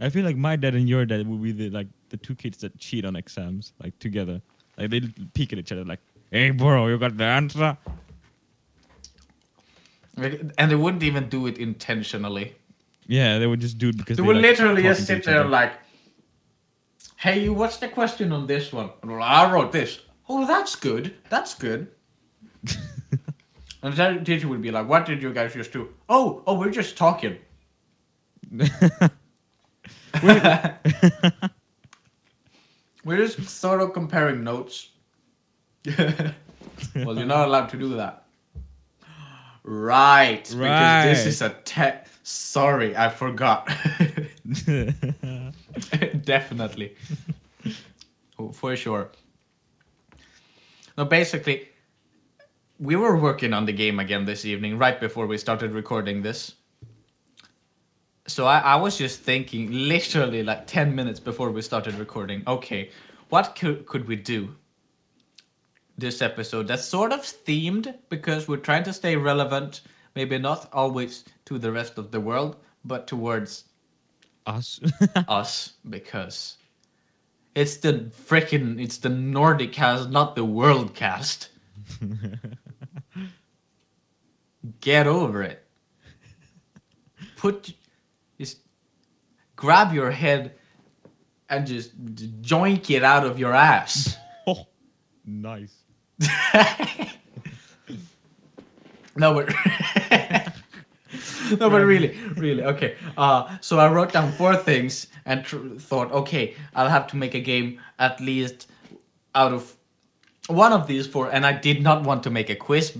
I 0.00 0.08
feel 0.08 0.24
like 0.24 0.36
my 0.36 0.56
dad 0.56 0.74
and 0.74 0.88
your 0.88 1.06
dad 1.06 1.26
would 1.28 1.40
be 1.42 1.52
the 1.52 1.70
like 1.70 1.86
the 2.08 2.16
two 2.16 2.34
kids 2.34 2.58
that 2.58 2.76
cheat 2.78 3.04
on 3.04 3.14
exams 3.14 3.72
like 3.82 3.96
together. 4.00 4.42
Like 4.76 4.90
they 4.90 5.00
peek 5.34 5.52
at 5.52 5.60
each 5.60 5.70
other 5.70 5.84
like, 5.84 6.00
"Hey, 6.32 6.50
bro, 6.50 6.88
you 6.88 6.98
got 6.98 7.16
the 7.16 7.24
answer." 7.24 7.78
Like, 10.16 10.40
And 10.58 10.70
they 10.70 10.76
wouldn't 10.76 11.02
even 11.02 11.28
do 11.28 11.46
it 11.46 11.58
intentionally. 11.58 12.54
Yeah, 13.06 13.38
they 13.38 13.46
would 13.46 13.60
just 13.60 13.78
do 13.78 13.88
it 13.90 13.96
because 13.96 14.16
They 14.16 14.22
they 14.22 14.26
would 14.26 14.36
like, 14.36 14.42
literally 14.42 14.82
just 14.82 15.06
sit 15.06 15.24
there 15.24 15.44
like, 15.44 15.72
"Hey, 17.24 17.48
what's 17.48 17.78
the 17.78 17.88
question 17.88 18.32
on 18.32 18.46
this 18.46 18.72
one?" 18.72 18.90
And 19.00 19.10
we're 19.10 19.20
I 19.20 19.50
wrote 19.50 19.72
this. 19.72 20.00
Oh, 20.28 20.46
that's 20.46 20.76
good. 20.76 21.14
That's 21.30 21.54
good. 21.54 21.88
and 23.82 23.94
the 23.94 24.20
teacher 24.24 24.48
would 24.48 24.60
be 24.62 24.70
like, 24.70 24.86
"What 24.88 25.06
did 25.06 25.22
you 25.22 25.32
guys 25.32 25.54
just 25.54 25.72
do?" 25.72 25.88
Oh, 26.08 26.42
oh, 26.46 26.58
we're 26.58 26.70
just 26.70 26.96
talking. 26.98 27.38
We're 33.04 33.18
just 33.26 33.48
sort 33.50 33.82
of 33.82 33.92
comparing 33.92 34.44
notes. 34.44 34.90
well, 35.86 36.32
you're 36.94 37.26
not 37.26 37.48
allowed 37.48 37.68
to 37.70 37.76
do 37.76 37.96
that. 37.96 38.24
Right. 39.62 40.42
Because 40.42 40.54
Right. 40.56 41.06
this 41.06 41.26
is 41.26 41.42
a 41.42 41.54
te- 41.64 42.00
Sorry, 42.22 42.96
I 42.96 43.10
forgot. 43.10 43.68
Definitely. 46.24 46.96
Oh, 48.38 48.50
For 48.52 48.76
sure. 48.76 49.10
No, 50.96 51.04
basically, 51.04 51.68
we 52.78 52.96
were 52.96 53.16
working 53.16 53.52
on 53.52 53.66
the 53.66 53.72
game 53.72 53.98
again 53.98 54.24
this 54.24 54.44
evening, 54.44 54.78
right 54.78 55.00
before 55.00 55.26
we 55.26 55.38
started 55.38 55.72
recording 55.72 56.22
this. 56.22 56.54
So 58.26 58.46
I, 58.46 58.58
I 58.60 58.76
was 58.76 58.96
just 58.96 59.20
thinking, 59.20 59.70
literally 59.70 60.42
like 60.42 60.66
10 60.66 60.94
minutes 60.94 61.20
before 61.20 61.50
we 61.50 61.62
started 61.62 61.94
recording, 61.96 62.42
okay, 62.46 62.90
what 63.28 63.54
could 63.56 64.08
we 64.08 64.16
do 64.16 64.54
this 65.96 66.22
episode 66.22 66.66
that's 66.66 66.84
sort 66.84 67.12
of 67.12 67.20
themed 67.20 67.94
because 68.08 68.48
we're 68.48 68.56
trying 68.56 68.82
to 68.84 68.92
stay 68.92 69.16
relevant, 69.16 69.82
maybe 70.14 70.38
not 70.38 70.68
always 70.72 71.24
to 71.44 71.58
the 71.58 71.70
rest 71.70 71.98
of 71.98 72.10
the 72.10 72.20
world, 72.20 72.56
but 72.84 73.06
towards 73.06 73.64
Us. 74.46 74.80
us 75.28 75.72
because 75.88 76.58
it's 77.54 77.76
the 77.78 78.10
freaking 78.28 78.82
it's 78.82 78.98
the 78.98 79.08
Nordic 79.08 79.72
cast, 79.72 80.10
not 80.10 80.36
the 80.36 80.44
world 80.44 80.94
cast. 80.94 81.48
Get 84.80 85.06
over 85.06 85.42
it. 85.42 85.64
Put 87.36 87.72
just 88.38 88.58
grab 89.56 89.94
your 89.94 90.10
head 90.10 90.52
and 91.48 91.66
just 91.66 91.98
joink 92.42 92.90
it 92.90 93.04
out 93.04 93.24
of 93.24 93.38
your 93.38 93.54
ass. 93.54 94.16
oh, 94.46 94.66
nice. 95.24 95.74
No, 99.16 99.32
but 99.34 99.54
no, 101.60 101.70
but 101.70 101.82
really, 101.84 102.18
really, 102.36 102.62
okay. 102.62 102.96
Uh, 103.16 103.56
so 103.60 103.78
I 103.78 103.90
wrote 103.90 104.12
down 104.12 104.32
four 104.32 104.56
things 104.56 105.08
and 105.24 105.44
tr- 105.44 105.76
thought, 105.78 106.12
okay, 106.12 106.54
I'll 106.74 106.88
have 106.88 107.06
to 107.08 107.16
make 107.16 107.34
a 107.34 107.40
game 107.40 107.80
at 107.98 108.20
least 108.20 108.68
out 109.34 109.52
of 109.52 109.74
one 110.48 110.72
of 110.72 110.86
these 110.86 111.06
four, 111.06 111.30
and 111.30 111.46
I 111.46 111.52
did 111.52 111.82
not 111.82 112.04
want 112.04 112.22
to 112.24 112.30
make 112.30 112.50
a 112.50 112.54
quiz 112.56 112.96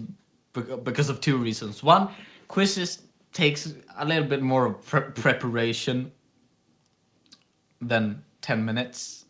bec- 0.53 0.85
because 0.85 1.09
of 1.09 1.21
two 1.21 1.37
reasons. 1.37 1.83
One, 1.83 2.09
quizzes 2.49 3.03
takes 3.33 3.75
a 3.97 4.05
little 4.05 4.25
bit 4.25 4.43
more 4.43 4.75
pre- 4.75 5.11
preparation 5.11 6.13
than 7.81 8.25
ten 8.41 8.65
minutes, 8.65 9.27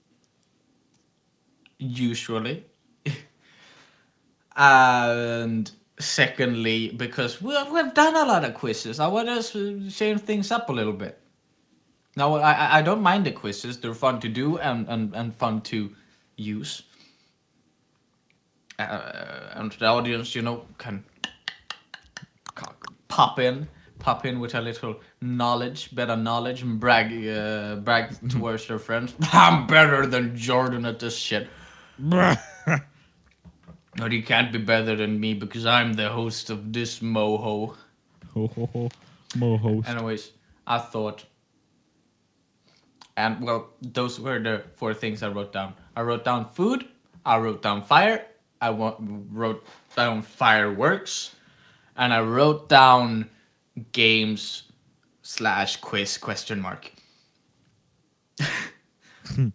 usually, 1.79 2.65
and 4.57 5.71
secondly, 5.99 6.91
because 6.91 7.41
we, 7.43 7.57
we've 7.73 7.95
done 7.95 8.17
a 8.17 8.25
lot 8.25 8.45
of 8.45 8.55
quizzes. 8.55 9.01
I 9.01 9.07
want 9.07 9.29
to 9.29 9.91
change 9.91 10.21
things 10.23 10.51
up 10.51 10.69
a 10.69 10.73
little 10.73 10.93
bit. 10.93 11.21
Now, 12.17 12.35
I, 12.37 12.53
I- 12.53 12.79
I 12.79 12.83
don't 12.83 13.03
mind 13.03 13.27
the 13.27 13.33
quizzes. 13.33 13.79
They're 13.81 13.95
fun 13.95 14.21
to 14.21 14.29
do 14.29 14.59
and, 14.59 14.89
and, 14.89 15.15
and 15.15 15.35
fun 15.35 15.61
to 15.63 15.91
use. 16.37 16.83
Uh, 18.79 19.51
and 19.55 19.71
the 19.73 19.87
audience, 19.87 20.35
you 20.35 20.43
know, 20.43 20.67
can 20.79 21.05
pop 23.09 23.39
in, 23.39 23.69
pop 24.01 24.27
in 24.27 24.41
with 24.41 24.55
a 24.57 24.61
little 24.61 25.01
knowledge, 25.21 25.95
better 25.95 26.17
knowledge, 26.17 26.63
and 26.63 26.81
brag, 26.81 27.13
uh, 27.29 27.77
brag 27.77 28.17
towards 28.29 28.67
their 28.67 28.81
friends. 28.81 29.15
I'm 29.33 29.67
better 29.69 30.07
than 30.07 30.37
Jordan 30.37 30.85
at 30.87 30.99
this 30.99 31.17
shit. 31.17 31.49
But 33.97 34.13
he 34.13 34.23
can't 34.23 34.53
be 34.53 34.59
better 34.59 34.97
than 34.97 35.21
me 35.21 35.35
because 35.35 35.67
I'm 35.67 35.95
the 35.95 36.09
host 36.09 36.51
of 36.51 36.73
this 36.73 37.01
moho. 37.01 37.77
Ho 38.35 38.47
ho 38.49 38.69
ho. 38.73 38.89
Mo. 39.37 39.83
Anyways, 39.87 40.31
I 40.67 40.79
thought, 40.79 41.25
and 43.17 43.41
well, 43.43 43.71
those 43.81 44.21
were 44.21 44.39
the 44.39 44.65
four 44.75 44.95
things 44.95 45.23
I 45.23 45.29
wrote 45.29 45.53
down. 45.53 45.75
I 45.97 46.03
wrote 46.03 46.25
down 46.25 46.49
food. 46.49 46.87
I 47.25 47.39
wrote 47.39 47.63
down 47.63 47.83
fire. 47.83 48.27
I 48.61 48.71
wrote 48.71 49.65
down 49.95 50.23
fireworks, 50.23 51.35
and 51.97 52.13
I 52.13 52.21
wrote 52.21 52.69
down 52.69 53.29
games 53.93 54.65
slash 55.23 55.77
quiz 55.77 56.19
question 56.19 56.61
mark. 56.61 56.93
Hmm. 59.35 59.49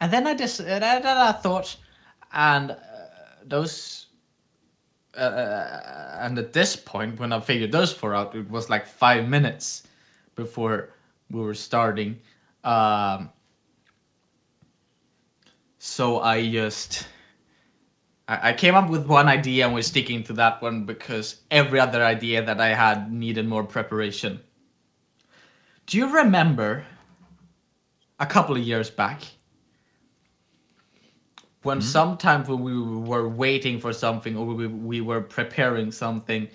and 0.00 0.12
then 0.12 0.26
I 0.26 0.34
just 0.34 0.60
and 0.60 0.84
then 0.84 1.04
I 1.04 1.32
thought, 1.32 1.76
and 2.32 2.72
uh, 2.72 2.76
those 3.44 4.06
uh, 5.16 6.18
and 6.20 6.38
at 6.38 6.52
this 6.52 6.76
point, 6.76 7.18
when 7.18 7.32
I 7.32 7.40
figured 7.40 7.72
those 7.72 7.92
four 7.92 8.14
out, 8.14 8.34
it 8.34 8.48
was 8.50 8.70
like 8.70 8.86
five 8.86 9.28
minutes 9.28 9.86
before 10.34 10.90
we 11.30 11.40
were 11.40 11.54
starting. 11.54 12.18
Um, 12.64 13.30
so 15.78 16.20
I 16.20 16.48
just 16.50 17.06
I, 18.28 18.50
I 18.50 18.52
came 18.54 18.74
up 18.74 18.88
with 18.88 19.06
one 19.06 19.28
idea 19.28 19.66
and 19.66 19.74
we're 19.74 19.82
sticking 19.82 20.22
to 20.24 20.32
that 20.34 20.62
one 20.62 20.84
because 20.84 21.42
every 21.50 21.80
other 21.80 22.02
idea 22.02 22.42
that 22.44 22.60
I 22.60 22.68
had 22.68 23.12
needed 23.12 23.46
more 23.46 23.64
preparation. 23.64 24.40
Do 25.86 25.98
you 25.98 26.14
remember 26.14 26.86
a 28.20 28.26
couple 28.26 28.56
of 28.56 28.62
years 28.62 28.88
back 28.88 29.22
when 31.62 31.78
hmm? 31.78 31.82
sometimes 31.82 32.48
when 32.48 32.60
we 32.60 32.80
were 32.80 33.28
waiting 33.28 33.80
for 33.80 33.92
something 33.92 34.36
or 34.36 34.46
we, 34.46 34.66
we 34.66 35.00
were 35.00 35.20
preparing 35.20 35.92
something 35.92 36.48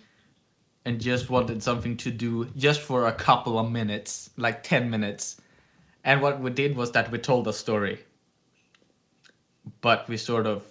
and 0.86 1.02
just 1.02 1.30
wanted 1.30 1.62
something 1.64 1.98
to 1.98 2.12
do 2.12 2.46
just 2.56 2.82
for 2.82 3.08
a 3.08 3.12
couple 3.14 3.60
of 3.60 3.72
minutes 3.72 4.30
like 4.38 4.64
10 4.64 4.90
minutes. 4.90 5.42
And 6.04 6.22
what 6.22 6.40
we 6.40 6.50
did 6.52 6.78
was 6.78 6.92
that 6.94 7.12
we 7.12 7.18
told 7.18 7.48
a 7.48 7.54
story. 7.54 8.00
But 9.82 10.08
we 10.08 10.18
sort 10.18 10.48
of 10.48 10.64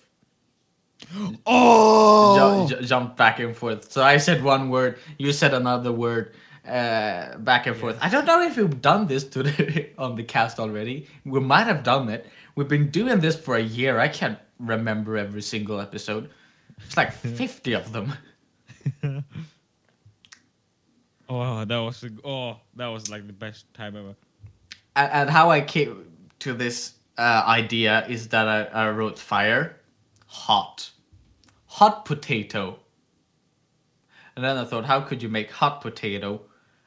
Oh! 1.46 2.66
ju- 2.66 2.77
ju- 2.77 2.83
jumped 2.87 3.16
back 3.16 3.38
and 3.40 3.55
forth. 3.57 3.92
So 3.92 4.03
i 4.03 4.16
said 4.16 4.42
one 4.42 4.70
word 4.70 4.99
you 5.18 5.33
said 5.33 5.55
another 5.55 5.92
word 5.92 6.35
uh, 6.66 7.38
back 7.38 7.66
and 7.66 7.76
forth. 7.76 7.98
I 8.00 8.09
don't 8.09 8.24
know 8.24 8.42
if 8.42 8.57
we've 8.57 8.81
done 8.81 9.07
this 9.07 9.24
to 9.24 9.42
the, 9.42 9.90
on 9.98 10.16
the 10.16 10.22
cast 10.24 10.59
already. 10.59 11.09
We 11.24 11.40
might 11.40 11.64
have 11.64 11.83
done 11.83 12.09
it. 12.09 12.26
We've 12.55 12.68
been 12.68 12.90
doing 12.90 13.20
this 13.20 13.37
for 13.37 13.57
a 13.57 13.62
year. 13.62 13.98
I 13.98 14.09
can't 14.09 14.38
remember 14.59 15.16
every 15.16 15.42
single 15.42 15.81
episode. 15.81 16.31
It's 16.85 16.96
like 16.96 17.12
50 17.12 17.72
of 17.72 17.92
them. 17.92 18.12
Oh, 21.29 21.64
that 21.64 21.79
was 21.79 22.05
oh, 22.24 22.61
that 22.76 22.87
was 22.87 23.11
like 23.11 23.26
the 23.26 23.33
best 23.33 23.72
time 23.74 23.96
ever. 23.96 24.14
and, 24.94 25.12
and 25.12 25.31
how 25.31 25.50
I 25.50 25.61
came 25.61 26.07
to 26.38 26.52
this 26.52 26.94
uh, 27.18 27.42
idea 27.46 28.07
is 28.07 28.29
that 28.29 28.46
I, 28.46 28.62
I 28.64 28.90
wrote 28.90 29.18
fire, 29.18 29.81
hot, 30.26 30.90
hot 31.66 32.05
potato. 32.05 32.79
And 34.37 34.44
then 34.44 34.57
I 34.57 34.64
thought, 34.64 34.85
how 34.85 35.00
could 35.00 35.22
you 35.22 35.29
make 35.29 35.50
hot 35.50 35.81
potato 35.81 36.42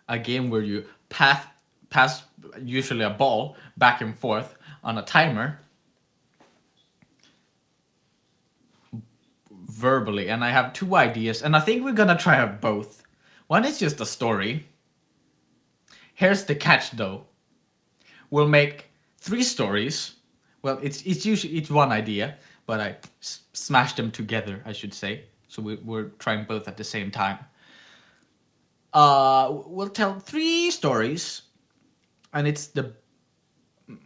a 0.09 0.19
game 0.19 0.49
where 0.49 0.61
you 0.61 0.85
pass, 1.07 1.45
pass 1.89 2.23
usually 2.61 3.05
a 3.05 3.09
ball 3.09 3.55
back 3.77 4.01
and 4.01 4.17
forth 4.17 4.57
on 4.83 4.97
a 4.97 5.01
timer 5.03 5.59
verbally? 9.51 10.29
And 10.29 10.43
I 10.43 10.49
have 10.49 10.73
two 10.73 10.95
ideas, 10.95 11.41
and 11.41 11.55
I 11.55 11.61
think 11.61 11.83
we're 11.83 11.93
gonna 11.93 12.17
try 12.17 12.37
out 12.37 12.59
both. 12.59 13.03
One 13.47 13.63
is 13.63 13.79
just 13.79 14.01
a 14.01 14.05
story. 14.05 14.67
Here's 16.13 16.43
the 16.43 16.55
catch 16.55 16.91
though 16.91 17.23
we'll 18.29 18.47
make 18.47 18.85
three 19.17 19.43
stories. 19.43 20.15
Well, 20.61 20.79
it's 20.81 21.01
it's 21.03 21.25
usually 21.25 21.57
it's 21.57 21.69
one 21.69 21.91
idea, 21.91 22.37
but 22.65 22.79
I 22.79 22.97
s- 23.21 23.41
smashed 23.53 23.97
them 23.97 24.11
together, 24.11 24.61
I 24.65 24.73
should 24.73 24.93
say. 24.93 25.23
So 25.47 25.61
we, 25.61 25.75
we're 25.77 26.09
trying 26.19 26.45
both 26.45 26.67
at 26.67 26.77
the 26.77 26.83
same 26.83 27.11
time. 27.11 27.39
Uh, 28.93 29.61
we'll 29.65 29.89
tell 29.89 30.19
three 30.19 30.71
stories, 30.71 31.43
and 32.33 32.47
it's 32.47 32.67
the 32.67 32.93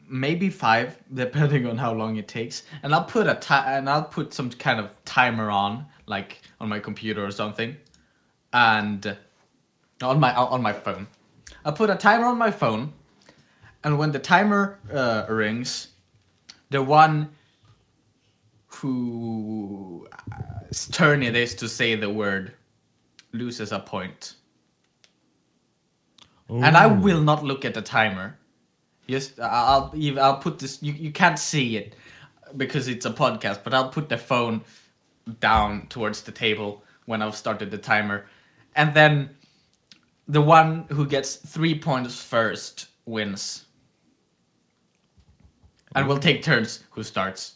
maybe 0.07 0.49
five, 0.49 0.99
depending 1.13 1.67
on 1.67 1.77
how 1.77 1.93
long 1.93 2.17
it 2.17 2.27
takes. 2.27 2.63
And 2.83 2.93
I'll 2.93 3.05
put 3.05 3.27
a 3.27 3.35
ti- 3.35 3.53
and 3.53 3.89
I'll 3.89 4.03
put 4.03 4.33
some 4.33 4.49
kind 4.49 4.79
of 4.79 4.93
timer 5.05 5.49
on, 5.49 5.85
like 6.05 6.41
on 6.59 6.69
my 6.69 6.79
computer 6.79 7.25
or 7.25 7.31
something, 7.31 7.75
and 8.51 9.17
on 10.01 10.19
my 10.19 10.33
on 10.35 10.61
my 10.61 10.73
phone. 10.73 11.07
I'll 11.65 11.73
put 11.73 11.89
a 11.89 11.95
timer 11.95 12.25
on 12.25 12.37
my 12.37 12.51
phone, 12.51 12.93
and 13.83 13.97
when 13.97 14.11
the 14.11 14.19
timer 14.19 14.79
uh, 14.91 15.25
rings, 15.29 15.89
the 16.69 16.83
one 16.83 17.29
whose 18.67 20.07
turn 20.91 21.23
it 21.23 21.35
is 21.35 21.55
to 21.55 21.69
say 21.69 21.95
the 21.95 22.09
word 22.09 22.53
loses 23.31 23.71
a 23.71 23.79
point. 23.79 24.35
And 26.61 26.77
I 26.77 26.87
will 26.87 27.21
not 27.21 27.43
look 27.43 27.65
at 27.65 27.73
the 27.73 27.81
timer. 27.81 28.37
Just 29.07 29.39
I'll 29.39 29.93
I'll 30.19 30.37
put 30.37 30.59
this. 30.59 30.81
You, 30.81 30.93
you 30.93 31.11
can't 31.11 31.39
see 31.39 31.77
it 31.77 31.95
because 32.55 32.87
it's 32.87 33.05
a 33.05 33.11
podcast, 33.11 33.63
but 33.63 33.73
I'll 33.73 33.89
put 33.89 34.09
the 34.09 34.17
phone 34.17 34.61
down 35.39 35.87
towards 35.87 36.21
the 36.21 36.31
table 36.31 36.83
when 37.05 37.21
I've 37.21 37.35
started 37.35 37.71
the 37.71 37.77
timer, 37.77 38.25
and 38.75 38.93
then 38.93 39.29
the 40.27 40.41
one 40.41 40.85
who 40.89 41.05
gets 41.05 41.35
three 41.35 41.77
points 41.77 42.21
first 42.21 42.87
wins. 43.05 43.65
And 45.95 46.07
we'll 46.07 46.17
take 46.17 46.41
turns 46.41 46.83
who 46.91 47.03
starts. 47.03 47.55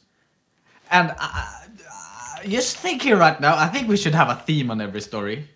And 0.92 1.10
uh, 1.12 1.16
uh, 1.20 2.44
just 2.48 2.78
thinking 2.78 3.14
right 3.16 3.40
now, 3.42 3.58
I 3.58 3.68
think 3.68 3.88
we 3.88 3.98
should 3.98 4.14
have 4.14 4.30
a 4.30 4.36
theme 4.36 4.70
on 4.70 4.80
every 4.80 5.02
story. 5.02 5.48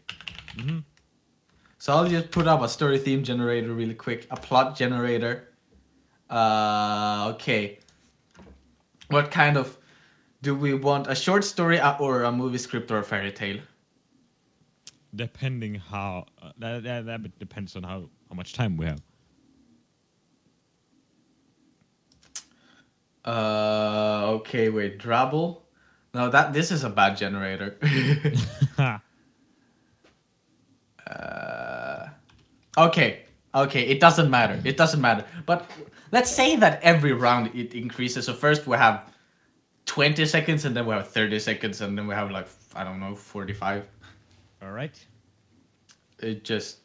So 1.81 1.93
I'll 1.93 2.07
just 2.07 2.29
put 2.29 2.45
up 2.45 2.61
a 2.61 2.69
story 2.69 2.99
theme 2.99 3.23
generator 3.23 3.73
really 3.73 3.95
quick, 3.95 4.27
a 4.29 4.35
plot 4.35 4.77
generator. 4.77 5.47
Uh, 6.29 7.31
okay. 7.33 7.79
What 9.07 9.31
kind 9.31 9.57
of 9.57 9.79
do 10.43 10.53
we 10.53 10.75
want? 10.75 11.07
A 11.07 11.15
short 11.15 11.43
story 11.43 11.81
or 11.99 12.21
a 12.21 12.31
movie 12.31 12.59
script 12.59 12.91
or 12.91 12.99
a 12.99 13.03
fairy 13.03 13.31
tale? 13.31 13.61
Depending 15.15 15.73
how 15.73 16.27
uh, 16.39 16.51
that, 16.59 16.83
that 16.83 17.07
that 17.07 17.39
depends 17.39 17.75
on 17.75 17.81
how 17.81 18.11
how 18.29 18.35
much 18.35 18.53
time 18.53 18.77
we 18.77 18.85
have. 18.85 19.01
Uh, 23.25 24.33
okay, 24.37 24.69
wait, 24.69 24.99
Drabble. 24.99 25.63
No, 26.13 26.29
that 26.29 26.53
this 26.53 26.69
is 26.69 26.83
a 26.83 26.91
bad 26.91 27.17
generator. 27.17 27.79
uh, 31.11 32.09
okay, 32.77 33.25
okay, 33.53 33.83
it 33.83 33.99
doesn't 33.99 34.29
matter. 34.29 34.59
It 34.63 34.77
doesn't 34.77 35.01
matter. 35.01 35.25
But 35.45 35.69
let's 36.11 36.31
say 36.31 36.55
that 36.57 36.81
every 36.81 37.13
round 37.13 37.55
it 37.55 37.73
increases. 37.73 38.25
So 38.25 38.33
first 38.33 38.67
we 38.67 38.77
have 38.77 39.05
twenty 39.85 40.25
seconds, 40.25 40.65
and 40.65 40.75
then 40.75 40.85
we 40.85 40.93
have 40.93 41.07
thirty 41.07 41.39
seconds, 41.39 41.81
and 41.81 41.97
then 41.97 42.07
we 42.07 42.15
have 42.15 42.31
like 42.31 42.47
I 42.75 42.83
don't 42.83 42.99
know 42.99 43.15
forty-five. 43.15 43.87
All 44.61 44.71
right. 44.71 44.97
It 46.19 46.43
just. 46.43 46.79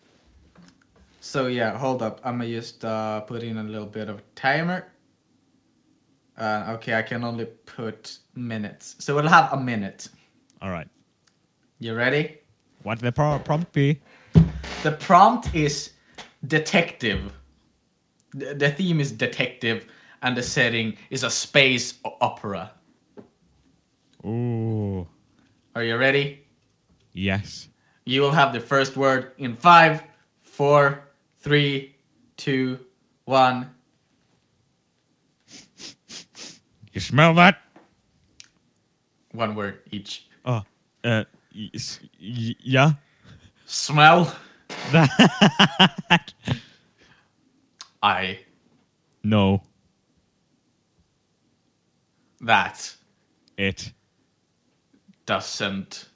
So 1.21 1.47
yeah, 1.47 1.77
hold 1.77 2.03
up. 2.03 2.21
I'm 2.25 2.39
gonna 2.39 2.51
just 2.51 2.85
uh, 2.85 3.21
put 3.21 3.43
in 3.43 3.59
a 3.59 3.63
little 3.63 3.87
bit 3.87 4.09
of 4.09 4.23
timer. 4.35 4.87
Uh, 6.39 6.75
okay, 6.77 6.95
I 6.95 7.03
can 7.03 7.25
only 7.25 7.47
put 7.47 8.19
minutes. 8.35 8.97
So 8.99 9.15
we'll 9.15 9.29
have 9.29 9.53
a 9.53 9.57
minute. 9.57 10.09
All 10.63 10.71
right. 10.71 10.89
You 11.79 11.95
ready? 11.95 12.39
What 12.87 13.01
the 13.01 13.11
pro- 13.11 13.41
prompt 13.41 13.73
be? 13.73 14.01
The 14.85 14.93
prompt 14.93 15.53
is 15.53 15.91
detective. 16.47 17.33
The, 18.33 18.55
the 18.55 18.71
theme 18.71 19.01
is 19.01 19.11
detective, 19.11 19.87
and 20.23 20.37
the 20.37 20.43
setting 20.45 20.97
is 21.11 21.25
a 21.25 21.31
space 21.31 21.95
opera. 22.21 22.71
Ooh. 24.25 25.05
Are 25.75 25.83
you 25.83 25.97
ready? 25.97 26.47
Yes. 27.13 27.69
You 28.05 28.21
will 28.21 28.31
have 28.31 28.53
the 28.53 28.61
first 28.61 28.97
word 28.97 29.33
in 29.37 29.55
five, 29.55 30.05
four, 30.41 31.09
three, 31.41 31.97
two, 32.37 32.79
one. 33.25 33.69
You 36.93 37.01
smell 37.01 37.35
that? 37.35 37.59
One 39.33 39.57
word 39.57 39.81
each. 39.91 40.29
Oh, 40.45 40.63
uh, 41.03 41.03
y- 41.03 41.03
s- 41.03 41.25
y- 41.25 41.36
yeah. 42.19 42.93
Smell. 43.67 44.35
That. 44.93 46.33
I. 48.03 48.39
no, 49.25 49.63
That 52.41 52.95
it 53.57 53.93
doesn't. 55.25 56.09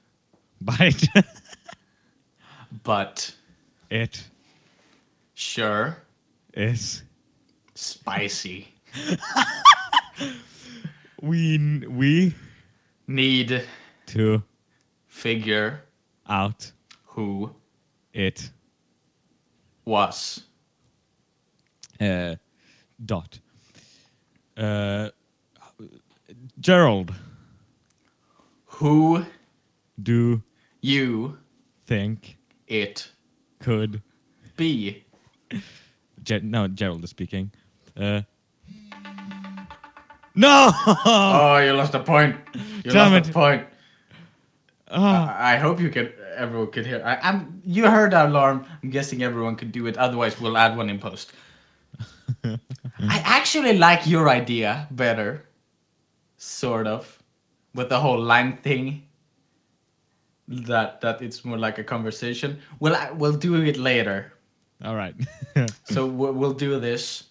bite. 0.60 1.06
But 2.84 3.34
it 3.90 4.22
sure. 5.34 5.96
is. 6.54 7.02
Spicy. 7.74 8.68
We 11.22 11.54
n- 11.56 11.84
we 11.90 12.34
Need 13.06 13.64
to 14.06 14.42
figure 15.20 15.82
out 16.28 16.72
who 17.04 17.54
it. 18.14 18.50
was. 19.84 20.44
Uh, 22.00 22.36
dot. 23.04 23.38
Uh, 24.56 25.10
Gerald, 26.58 27.12
Who 28.66 29.24
do 30.02 30.42
you 30.80 31.36
think 31.86 32.38
it 32.66 33.10
could 33.58 34.00
be. 34.56 35.04
Ger- 36.22 36.40
no, 36.40 36.68
Gerald 36.68 37.04
is 37.04 37.10
speaking. 37.10 37.50
Uh, 37.96 38.22
no! 40.34 40.70
Oh, 41.04 41.58
you 41.62 41.72
lost 41.72 41.94
a 41.94 42.00
point. 42.00 42.36
You 42.84 42.92
Damn 42.92 43.12
lost 43.12 43.26
it. 43.28 43.30
a 43.30 43.32
point. 43.34 43.66
Ah, 44.90 45.36
I 45.38 45.56
hope 45.56 45.80
you 45.80 45.88
could. 45.90 46.14
Everyone 46.36 46.70
could 46.70 46.86
hear. 46.86 47.02
I, 47.04 47.16
I'm. 47.28 47.62
You 47.64 47.86
heard 47.88 48.12
the 48.12 48.26
alarm. 48.26 48.64
I'm 48.82 48.90
guessing 48.90 49.22
everyone 49.22 49.56
could 49.56 49.72
do 49.72 49.86
it. 49.86 49.96
Otherwise, 49.96 50.40
we'll 50.40 50.56
add 50.56 50.76
one 50.76 50.90
in 50.90 50.98
post. 50.98 51.32
I 52.44 52.58
actually 53.24 53.78
like 53.78 54.06
your 54.06 54.28
idea 54.28 54.88
better. 54.90 55.44
Sort 56.38 56.86
of, 56.86 57.22
with 57.74 57.88
the 57.88 58.00
whole 58.00 58.18
line 58.20 58.56
thing. 58.56 59.06
That 60.48 61.00
that 61.02 61.22
it's 61.22 61.44
more 61.44 61.58
like 61.58 61.78
a 61.78 61.84
conversation. 61.84 62.58
We'll 62.80 62.96
we'll 63.14 63.36
do 63.36 63.54
it 63.62 63.76
later. 63.76 64.32
all 64.84 64.96
right. 64.96 65.14
So 65.84 66.06
we'll, 66.06 66.32
we'll 66.32 66.54
do 66.54 66.80
this. 66.80 67.24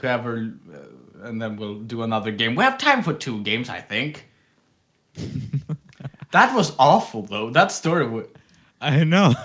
Whoever, 0.00 0.52
uh, 0.72 1.26
and 1.28 1.40
then 1.40 1.56
we'll 1.56 1.80
do 1.80 2.02
another 2.02 2.30
game. 2.30 2.54
We 2.54 2.62
have 2.64 2.78
time 2.78 3.02
for 3.02 3.12
two 3.14 3.42
games, 3.42 3.68
I 3.68 3.80
think. 3.80 4.26
that 6.36 6.54
was 6.54 6.72
awful, 6.78 7.22
though. 7.22 7.50
That 7.50 7.72
story. 7.72 8.06
wa- 8.06 8.22
I 8.80 9.04
know. 9.04 9.34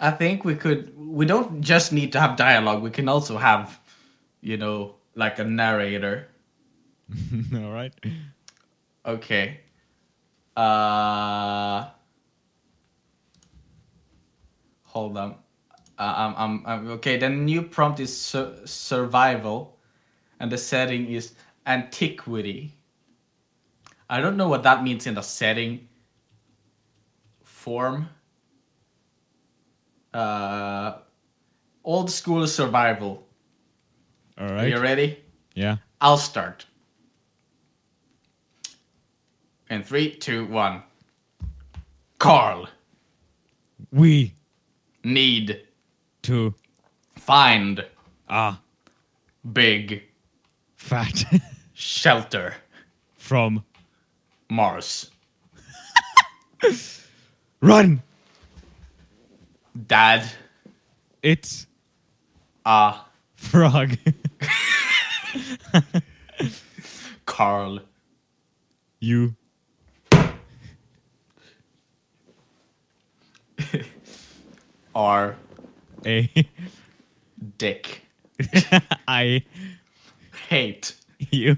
I 0.00 0.10
think 0.12 0.44
we 0.44 0.54
could. 0.54 0.92
We 0.96 1.26
don't 1.26 1.60
just 1.60 1.92
need 1.92 2.12
to 2.12 2.20
have 2.20 2.36
dialogue. 2.36 2.82
We 2.82 2.90
can 2.90 3.08
also 3.08 3.36
have, 3.36 3.80
you 4.40 4.56
know, 4.56 4.94
like 5.16 5.38
a 5.40 5.44
narrator. 5.44 6.28
all 7.54 7.72
right. 7.72 7.92
Okay. 9.04 9.60
Uh. 10.56 11.88
Hold 14.84 15.16
on. 15.18 15.34
Uh, 15.98 16.14
I'm, 16.16 16.34
I'm, 16.36 16.62
I'm 16.66 16.90
okay. 16.92 17.18
The 17.18 17.28
new 17.28 17.62
prompt 17.62 17.98
is 18.00 18.16
sur- 18.16 18.56
survival, 18.64 19.78
and 20.38 20.50
the 20.50 20.58
setting 20.58 21.08
is 21.08 21.34
antiquity. 21.66 22.77
I 24.10 24.20
don't 24.20 24.36
know 24.36 24.48
what 24.48 24.62
that 24.62 24.82
means 24.82 25.06
in 25.06 25.14
the 25.14 25.22
setting 25.22 25.88
form. 27.42 28.08
Uh, 30.14 30.98
old 31.84 32.10
school 32.10 32.46
survival. 32.46 33.26
All 34.38 34.46
right. 34.46 34.64
Are 34.64 34.68
you 34.68 34.78
ready? 34.78 35.18
Yeah. 35.54 35.76
I'll 36.00 36.16
start. 36.16 36.66
In 39.70 39.82
three, 39.82 40.14
two, 40.14 40.46
one. 40.46 40.82
Carl, 42.18 42.68
We 43.92 44.34
need, 45.04 45.62
to 46.22 46.54
find, 47.16 47.84
a 48.28 48.56
big, 49.52 50.02
fat 50.74 51.24
shelter, 51.74 52.54
from 53.16 53.64
Mars. 54.50 55.10
run. 57.60 58.02
Dad, 59.86 60.28
It's 61.22 61.66
a. 62.64 62.94
frog. 63.36 63.96
Carl, 67.26 67.80
you. 69.00 69.34
Are 74.94 75.36
a. 76.06 76.30
Dick. 77.58 78.02
I. 79.06 79.42
Hate, 80.48 80.94
you. 81.30 81.56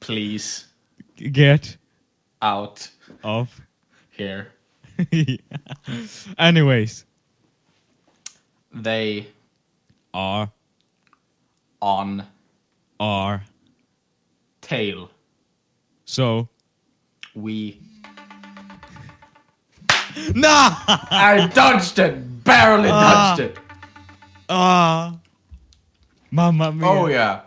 Please, 0.00 0.66
get 1.16 1.76
out 2.42 2.88
of 3.22 3.60
here. 4.10 4.48
Anyways, 6.38 7.04
They 8.72 9.26
are 10.14 10.50
on 11.80 12.26
our 13.00 13.42
tail. 14.60 15.10
so 16.04 16.48
We. 17.34 17.78
no 20.34 20.48
I 20.48 21.50
dodged 21.54 21.98
it! 21.98 22.44
Barely 22.44 22.88
Ah. 22.90 23.34
dodged 23.36 23.40
it! 23.50 23.58
ah 24.48 25.18
Mamma 26.30 26.72
mia. 26.72 26.86
Oh, 26.88 27.06
yeah. 27.08 27.40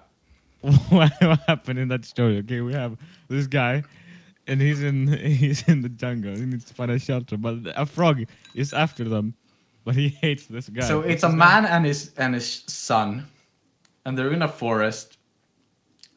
what 0.90 1.12
happened 1.48 1.80
in 1.80 1.88
that 1.90 2.06
story? 2.06 2.38
Okay, 2.40 2.62
we 2.62 2.74
have 2.74 2.98
this 3.30 3.48
guy, 3.48 3.84
and 4.48 4.62
he's 4.62 4.84
in 4.84 5.08
he's 5.42 5.68
in 5.68 5.82
the 5.82 5.90
jungle. 5.90 6.36
He 6.36 6.46
needs 6.46 6.66
to 6.66 6.74
find 6.74 6.92
a 6.92 7.00
shelter, 7.00 7.38
but 7.38 7.60
a 7.76 7.86
frog 7.86 8.26
is 8.56 8.74
after 8.74 9.06
them, 9.06 9.36
but 9.86 9.96
he 9.96 10.10
hates 10.10 10.48
this 10.48 10.68
guy. 10.70 10.82
So 10.82 11.02
it's 11.02 11.24
a 11.24 11.30
man 11.30 11.66
and 11.66 11.86
his 11.86 12.12
and 12.18 12.34
his 12.34 12.64
son, 12.68 13.28
and 14.06 14.18
they're 14.18 14.34
in 14.34 14.42
a 14.42 14.48
forest, 14.48 15.18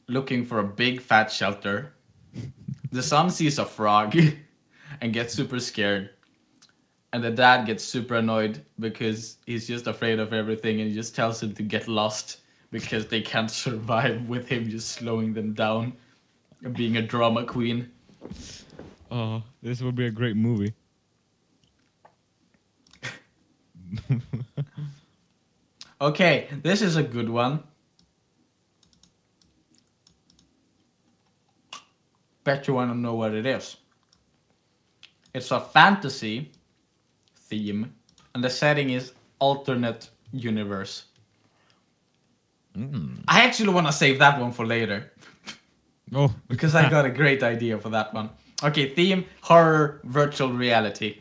looking 0.09 0.45
for 0.45 0.59
a 0.59 0.65
big 0.65 1.01
fat 1.01 1.31
shelter. 1.31 1.95
the 2.91 3.03
son 3.03 3.31
sees 3.31 3.59
a 3.59 3.65
frog, 3.65 4.17
and 5.01 5.13
gets 5.13 5.35
super 5.35 5.61
scared, 5.61 6.11
and 7.13 7.23
the 7.23 7.31
dad 7.31 7.67
gets 7.67 7.85
super 7.85 8.17
annoyed 8.17 8.65
because 8.81 9.39
he's 9.47 9.67
just 9.67 9.87
afraid 9.87 10.19
of 10.19 10.33
everything, 10.33 10.81
and 10.81 10.89
he 10.89 10.95
just 10.95 11.15
tells 11.15 11.43
him 11.43 11.55
to 11.55 11.63
get 11.63 11.87
lost 11.89 12.41
because 12.71 13.07
they 13.07 13.21
can't 13.21 13.51
survive 13.51 14.29
with 14.29 14.49
him 14.49 14.69
just 14.69 14.89
slowing 14.89 15.33
them 15.35 15.53
down, 15.53 15.93
being 16.71 16.97
a 16.97 17.03
drama 17.03 17.45
queen. 17.45 17.91
Oh, 19.11 19.43
this 19.63 19.83
would 19.83 19.97
be 19.97 20.07
a 20.07 20.11
great 20.11 20.37
movie. 20.37 20.75
Okay, 26.01 26.49
this 26.63 26.83
is 26.83 26.97
a 26.97 27.03
good 27.03 27.31
one. 27.31 27.63
Bet 32.43 32.67
you 32.67 32.75
want 32.75 32.91
to 32.91 32.99
know 32.99 33.15
what 33.15 33.35
it 33.35 33.47
is. 33.47 33.77
It's 35.33 35.53
a 35.53 35.61
fantasy 35.61 36.51
theme, 37.37 37.95
and 38.35 38.43
the 38.43 38.51
setting 38.51 38.91
is 38.91 39.13
alternate 39.39 40.11
universe. 40.33 41.05
Hmm. 42.75 43.19
I 43.29 43.43
actually 43.45 43.73
want 43.73 43.87
to 43.87 43.93
save 43.93 44.19
that 44.19 44.41
one 44.41 44.51
for 44.51 44.67
later 44.67 45.12
Oh, 46.15 46.35
because 46.49 46.75
I 46.75 46.91
got 46.91 47.05
a 47.07 47.11
great 47.11 47.43
idea 47.43 47.79
for 47.79 47.89
that 47.91 48.13
one. 48.13 48.31
Okay, 48.63 48.89
theme 48.95 49.25
horror 49.41 50.01
virtual 50.05 50.53
reality. 50.53 51.19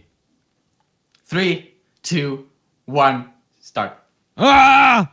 Three, 1.25 1.73
two, 2.03 2.47
one, 2.85 3.29
start. 3.61 3.97
ah 4.37 5.11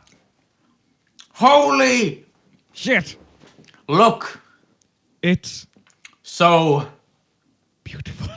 Holy! 1.33 2.25
shit! 2.73 3.15
Look! 3.87 4.41
It's 5.21 5.67
So 6.23 6.87
Beautiful. 7.89 8.27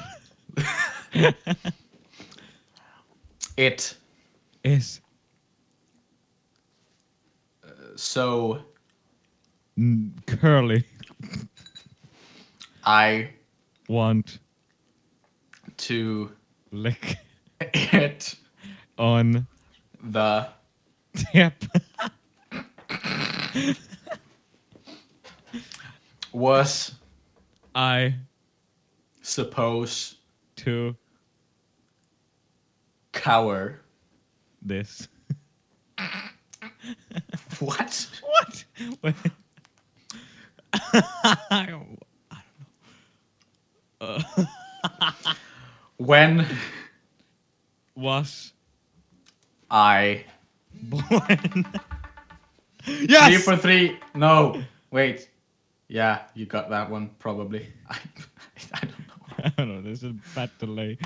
it 3.57 3.95
Is 4.65 5.01
so 7.97 8.63
mm, 9.79 10.11
curly. 10.27 10.85
I 12.85 13.31
Want 13.89 14.39
to 15.77 16.31
lick 16.71 17.17
it 17.61 18.35
on 18.99 19.47
the 20.03 20.49
tip. 21.15 21.65
was 26.33 26.93
I 27.75 28.15
supposed 29.21 30.17
to 30.57 30.97
cower 33.13 33.81
this. 34.61 35.09
what? 37.59 38.09
What? 38.23 38.65
Wait. 39.03 39.15
I 40.73 41.67
don't 41.69 41.99
know. 44.01 44.19
When 45.99 46.47
Was 47.95 48.53
I 49.71 50.25
born. 50.75 51.67
three 52.85 53.37
for 53.39 53.57
three? 53.57 53.99
No, 54.15 54.63
wait. 54.91 55.29
Yeah, 55.89 56.23
you 56.35 56.47
got 56.47 56.71
that 56.71 56.91
one 56.91 57.11
probably. 57.19 57.69
I, 57.89 57.99
I 58.75 58.81
don't 58.81 58.99
know. 59.09 59.15
I 59.45 59.49
don't 59.57 59.69
know. 59.69 59.83
There's 59.83 60.05
a 60.05 60.15
bad 60.35 60.51
delay. 60.59 60.99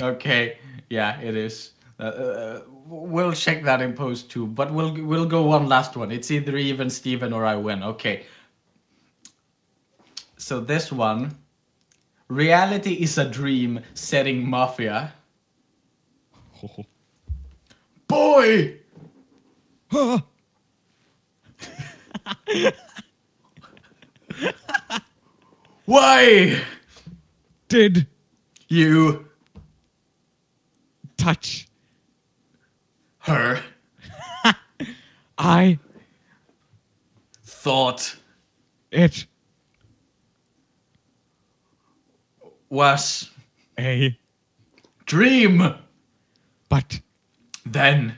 Okay, 0.00 0.58
yeah, 0.88 1.20
it 1.20 1.36
is. 1.36 1.72
Uh, 2.00 2.04
uh, 2.04 2.60
we'll 2.86 3.32
check 3.32 3.62
that 3.64 3.82
in 3.82 3.92
post 3.92 4.30
too, 4.30 4.46
but 4.46 4.72
we'll 4.72 4.94
we'll 5.04 5.26
go 5.26 5.42
one 5.42 5.68
last 5.68 5.96
one. 5.96 6.10
It's 6.10 6.30
either 6.30 6.56
even 6.56 6.88
Steven 6.90 7.32
or 7.32 7.44
I 7.44 7.56
win. 7.56 7.82
Okay. 7.82 8.24
So 10.42 10.58
this 10.58 10.90
one, 10.90 11.38
reality 12.26 12.94
is 12.94 13.16
a 13.16 13.24
dream 13.24 13.78
setting 13.94 14.44
mafia. 14.50 15.12
Oh. 16.64 16.84
Boy, 18.08 18.78
why 25.84 26.60
Did 27.68 28.08
you 28.68 29.28
touch 31.16 31.68
her 33.20 33.62
I 35.38 35.78
thought 37.44 38.16
it 38.90 39.26
was 42.72 43.30
a 43.78 44.16
dream? 45.04 45.74
but 46.70 47.00
Then 47.66 48.16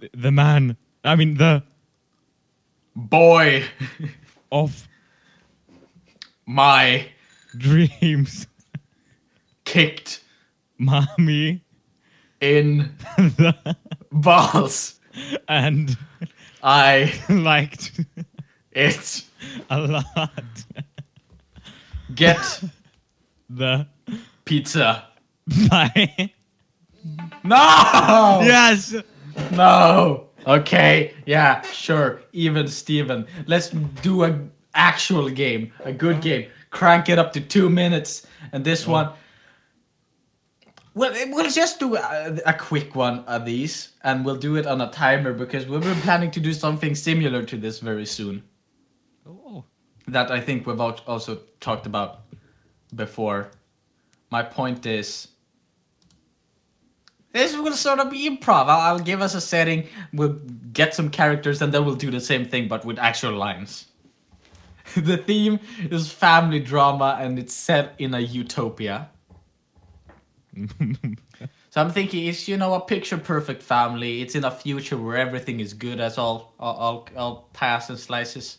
th- 0.00 0.10
the 0.14 0.30
man 0.32 0.76
I 1.04 1.14
mean 1.16 1.36
the 1.36 1.62
boy, 2.96 3.64
of 4.50 4.88
my 6.46 7.06
dreams 7.56 8.46
kicked 9.64 10.24
mommy 10.78 11.62
in 12.40 12.90
the 13.18 13.76
balls. 14.10 14.98
and 15.46 15.94
I 16.62 17.12
liked 17.28 18.00
it. 18.72 19.24
a 19.68 19.78
lot 19.78 20.64
Get 22.14 22.62
the 23.48 23.86
pizza. 24.44 25.04
by 25.70 26.34
No! 27.44 28.40
yes 28.42 28.94
No! 29.52 30.28
Okay, 30.46 31.14
yeah, 31.26 31.60
sure. 31.62 32.22
Even 32.32 32.68
Steven. 32.68 33.26
Let's 33.46 33.68
do 33.68 34.24
a 34.24 34.38
actual 34.74 35.28
game. 35.28 35.72
A 35.84 35.92
good 35.92 36.22
game. 36.22 36.48
Crank 36.70 37.08
it 37.08 37.18
up 37.18 37.32
to 37.34 37.40
two 37.40 37.68
minutes. 37.68 38.26
And 38.52 38.64
this 38.64 38.86
one. 38.86 39.10
Well, 40.94 41.12
eh, 41.14 41.26
we'll 41.28 41.50
just 41.50 41.78
do 41.78 41.96
a, 41.96 42.38
a 42.46 42.54
quick 42.54 42.94
one 42.94 43.20
of 43.26 43.44
these, 43.44 43.90
and 44.02 44.24
we'll 44.24 44.36
do 44.36 44.56
it 44.56 44.66
on 44.66 44.80
a 44.80 44.90
timer 44.90 45.32
because 45.32 45.66
we've 45.66 45.82
been 45.82 46.00
planning 46.00 46.30
to 46.32 46.40
do 46.40 46.52
something 46.52 46.94
similar 46.94 47.42
to 47.44 47.56
this 47.56 47.78
very 47.80 48.06
soon. 48.06 48.42
oh 49.26 49.64
that 50.08 50.30
I 50.30 50.40
think 50.40 50.66
we've 50.66 50.80
also 50.80 51.40
talked 51.60 51.86
about 51.86 52.22
before. 52.94 53.50
My 54.30 54.42
point 54.42 54.86
is, 54.86 55.28
this 57.32 57.56
will 57.56 57.72
sort 57.72 57.98
of 57.98 58.10
be 58.10 58.28
improv. 58.28 58.66
I'll, 58.66 58.80
I'll 58.80 58.98
give 58.98 59.20
us 59.20 59.34
a 59.34 59.40
setting, 59.40 59.86
we'll 60.12 60.38
get 60.72 60.94
some 60.94 61.10
characters, 61.10 61.62
and 61.62 61.72
then 61.72 61.84
we'll 61.84 61.94
do 61.94 62.10
the 62.10 62.20
same 62.20 62.46
thing 62.46 62.68
but 62.68 62.84
with 62.84 62.98
actual 62.98 63.32
lines. 63.32 63.86
the 64.96 65.18
theme 65.18 65.60
is 65.90 66.10
family 66.10 66.60
drama, 66.60 67.18
and 67.20 67.38
it's 67.38 67.54
set 67.54 67.94
in 67.98 68.14
a 68.14 68.20
utopia. 68.20 69.10
So 71.70 71.82
I'm 71.82 71.90
thinking 71.90 72.26
it's 72.26 72.48
you 72.48 72.56
know 72.56 72.74
a 72.74 72.80
picture 72.80 73.18
perfect 73.18 73.62
family. 73.62 74.22
It's 74.22 74.34
in 74.34 74.44
a 74.44 74.50
future 74.50 74.96
where 74.96 75.16
everything 75.16 75.60
is 75.60 75.74
good 75.74 76.00
as 76.00 76.18
all 76.18 76.54
all 76.58 76.76
all, 76.76 77.08
all 77.16 77.48
pass 77.52 77.90
and 77.90 77.98
slices. 77.98 78.58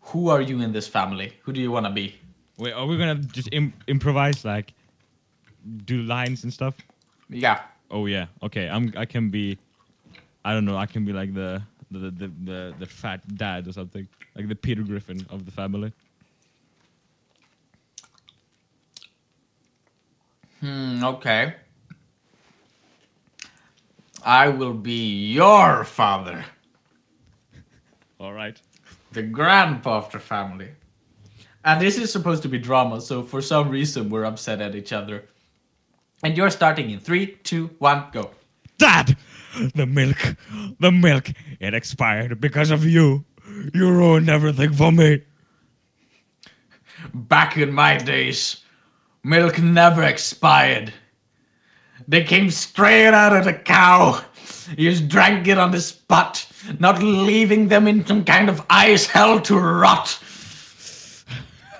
Who 0.00 0.28
are 0.28 0.40
you 0.40 0.60
in 0.60 0.72
this 0.72 0.86
family? 0.86 1.34
Who 1.42 1.52
do 1.52 1.60
you 1.60 1.72
want 1.72 1.86
to 1.86 1.92
be? 1.92 2.18
Wait 2.58 2.72
are 2.72 2.86
we 2.86 2.96
gonna 2.98 3.16
just 3.16 3.48
Im- 3.52 3.72
improvise 3.86 4.44
like 4.44 4.72
do 5.84 6.02
lines 6.02 6.44
and 6.44 6.52
stuff 6.52 6.74
Yeah. 7.28 7.60
oh 7.90 8.06
yeah 8.06 8.26
okay 8.42 8.68
I'm 8.68 8.92
I 8.96 9.04
can 9.04 9.30
be 9.30 9.58
I 10.44 10.52
don't 10.54 10.64
know 10.64 10.76
I 10.76 10.86
can 10.86 11.04
be 11.04 11.12
like 11.12 11.34
the 11.34 11.62
the 11.90 12.10
the 12.10 12.32
the, 12.44 12.74
the 12.78 12.86
fat 12.86 13.20
dad 13.36 13.66
or 13.68 13.72
something 13.72 14.06
like 14.34 14.48
the 14.48 14.54
Peter 14.54 14.82
Griffin 14.82 15.24
of 15.30 15.44
the 15.44 15.52
family 15.52 15.92
Hmm. 20.60 21.04
Okay. 21.04 21.54
I 24.24 24.48
will 24.48 24.72
be 24.74 25.30
your 25.32 25.84
father, 25.84 26.44
all 28.20 28.32
right 28.32 28.60
the 29.12 29.22
grandpa 29.22 29.98
of 29.98 30.10
the 30.10 30.18
family. 30.18 30.70
And 31.66 31.80
this 31.80 31.98
is 31.98 32.12
supposed 32.12 32.44
to 32.44 32.48
be 32.48 32.58
drama, 32.58 33.00
so 33.00 33.24
for 33.24 33.42
some 33.42 33.68
reason 33.68 34.08
we're 34.08 34.24
upset 34.24 34.60
at 34.60 34.76
each 34.76 34.92
other. 34.92 35.24
And 36.22 36.36
you're 36.36 36.50
starting 36.50 36.90
in 36.90 37.00
three, 37.00 37.26
two, 37.42 37.70
one, 37.80 38.04
go. 38.12 38.30
Dad, 38.78 39.16
the 39.74 39.84
milk, 39.84 40.36
the 40.78 40.92
milk, 40.92 41.28
it 41.58 41.74
expired 41.74 42.40
because 42.40 42.70
of 42.70 42.84
you. 42.84 43.24
You 43.74 43.90
ruined 43.90 44.30
everything 44.30 44.74
for 44.74 44.92
me. 44.92 45.22
Back 47.12 47.56
in 47.56 47.72
my 47.72 47.96
days, 47.96 48.62
milk 49.24 49.58
never 49.58 50.04
expired. 50.04 50.92
They 52.06 52.22
came 52.22 52.48
straight 52.50 53.08
out 53.08 53.34
of 53.34 53.44
the 53.44 53.54
cow. 53.54 54.24
You 54.76 54.90
just 54.90 55.08
drank 55.08 55.48
it 55.48 55.58
on 55.58 55.72
the 55.72 55.80
spot, 55.80 56.46
not 56.78 57.02
leaving 57.02 57.66
them 57.66 57.88
in 57.88 58.06
some 58.06 58.24
kind 58.24 58.48
of 58.48 58.64
ice 58.70 59.06
hell 59.06 59.40
to 59.40 59.58
rot. 59.58 60.16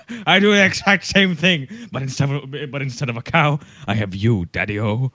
I 0.27 0.39
do 0.39 0.51
the 0.51 0.63
exact 0.65 1.05
same 1.05 1.35
thing, 1.35 1.67
but 1.91 2.01
instead 2.01 2.29
of 2.29 2.49
but 2.71 2.81
instead 2.81 3.09
of 3.09 3.17
a 3.17 3.21
cow, 3.21 3.59
I 3.87 3.93
have 3.95 4.15
you, 4.15 4.45
Daddy-O. 4.51 5.11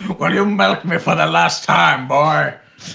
Will 0.18 0.32
you 0.32 0.46
milk 0.46 0.84
me 0.84 0.98
for 0.98 1.14
the 1.14 1.26
last 1.26 1.64
time, 1.64 2.08
boy? 2.08 2.54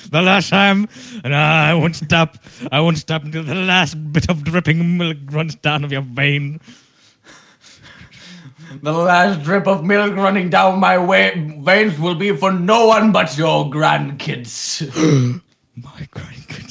The 0.09 0.21
last 0.21 0.49
time, 0.49 0.87
and 1.23 1.35
I 1.35 1.73
won't 1.75 1.95
stop. 1.95 2.37
I 2.71 2.79
won't 2.79 2.97
stop 2.97 3.23
until 3.23 3.43
the 3.43 3.53
last 3.53 3.93
bit 4.11 4.29
of 4.29 4.43
dripping 4.43 4.97
milk 4.97 5.17
runs 5.29 5.55
down 5.55 5.83
of 5.83 5.91
your 5.91 6.01
vein. 6.01 6.59
The 8.81 8.91
last 8.91 9.43
drip 9.43 9.67
of 9.67 9.83
milk 9.85 10.15
running 10.15 10.49
down 10.49 10.79
my 10.79 10.97
wa- 10.97 11.31
veins 11.59 11.99
will 11.99 12.15
be 12.15 12.35
for 12.35 12.51
no 12.51 12.87
one 12.87 13.11
but 13.11 13.37
your 13.37 13.69
grandkids. 13.69 14.81
My 15.75 16.07
grandkids. 16.11 16.64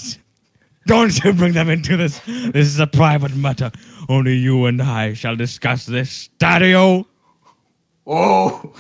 Don't 0.87 1.25
you 1.25 1.33
bring 1.33 1.53
them 1.53 1.71
into 1.71 1.97
this. 1.97 2.21
This 2.27 2.67
is 2.67 2.79
a 2.79 2.87
private 2.87 3.35
matter. 3.35 3.73
Only 4.09 4.35
you 4.35 4.67
and 4.67 4.83
I 4.83 5.15
shall 5.15 5.37
discuss 5.37 5.87
this, 5.87 6.29
Daddy-O. 6.39 7.07
oh, 8.07 8.75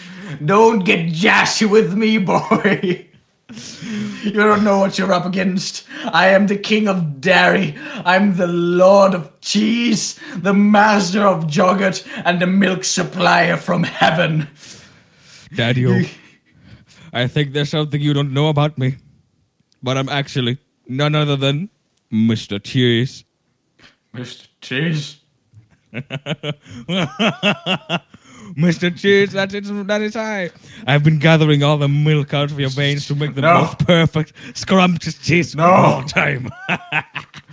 don't 0.44 0.80
get 0.80 1.08
jassy 1.08 1.64
with 1.64 1.94
me, 1.94 2.18
boy. 2.18 3.08
You 4.22 4.32
don't 4.32 4.64
know 4.64 4.78
what 4.78 4.98
you're 4.98 5.12
up 5.12 5.26
against. 5.26 5.86
I 6.06 6.28
am 6.28 6.46
the 6.46 6.56
king 6.56 6.88
of 6.88 7.20
dairy. 7.20 7.76
I'm 8.04 8.36
the 8.36 8.46
lord 8.46 9.14
of 9.14 9.40
cheese, 9.40 10.18
the 10.36 10.54
master 10.54 11.22
of 11.26 11.54
yogurt, 11.54 12.04
and 12.24 12.40
the 12.40 12.46
milk 12.46 12.84
supplier 12.84 13.56
from 13.56 13.84
heaven. 13.84 14.48
Daddy, 15.54 16.10
I 17.12 17.28
think 17.28 17.52
there's 17.52 17.70
something 17.70 18.00
you 18.00 18.12
don't 18.12 18.32
know 18.32 18.48
about 18.48 18.76
me. 18.76 18.96
But 19.82 19.98
I'm 19.98 20.08
actually 20.08 20.58
none 20.88 21.14
other 21.14 21.36
than 21.36 21.68
Mr. 22.14 22.62
Cheese. 22.62 23.24
Mr. 24.14 24.46
Cheese. 24.60 25.18
Mr. 28.56 28.96
Cheese, 28.96 29.32
that 29.32 29.52
is, 29.52 29.68
that 29.86 30.00
is 30.00 30.14
I. 30.14 30.50
I've 30.86 31.02
been 31.02 31.18
gathering 31.18 31.64
all 31.64 31.76
the 31.76 31.88
milk 31.88 32.32
out 32.32 32.52
of 32.52 32.60
your 32.60 32.70
veins 32.70 33.08
to 33.08 33.16
make 33.16 33.34
the 33.34 33.40
No. 33.40 33.62
most 33.62 33.78
perfect, 33.80 34.32
scrumptious 34.54 35.18
cheese 35.18 35.56
No. 35.56 35.64
of 35.64 35.70
all 35.84 36.02
time. 36.04 36.50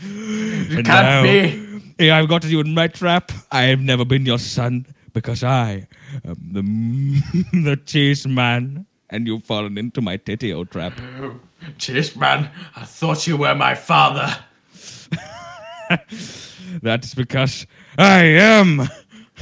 You 0.03 0.83
can't 0.83 0.87
now, 0.87 1.23
be. 1.23 2.11
I've 2.11 2.29
got 2.29 2.43
you 2.43 2.59
in 2.59 2.75
my 2.75 2.87
trap. 2.87 3.31
I 3.51 3.63
have 3.63 3.79
never 3.79 4.05
been 4.05 4.25
your 4.27 4.39
son 4.39 4.85
because 5.13 5.43
I 5.43 5.87
am 6.23 6.35
the, 6.51 6.61
the 7.63 7.77
cheese 7.77 8.27
man, 8.27 8.85
and 9.09 9.25
you've 9.25 9.43
fallen 9.43 9.77
into 9.77 10.01
my 10.01 10.17
titio 10.17 10.59
oh, 10.59 10.63
trap. 10.65 10.93
Cheese 11.79 12.15
man, 12.15 12.49
I 12.75 12.85
thought 12.85 13.25
you 13.25 13.37
were 13.37 13.55
my 13.55 13.73
father. 13.75 14.35
That's 16.81 17.13
because 17.13 17.65
I 17.97 18.23
am. 18.23 18.87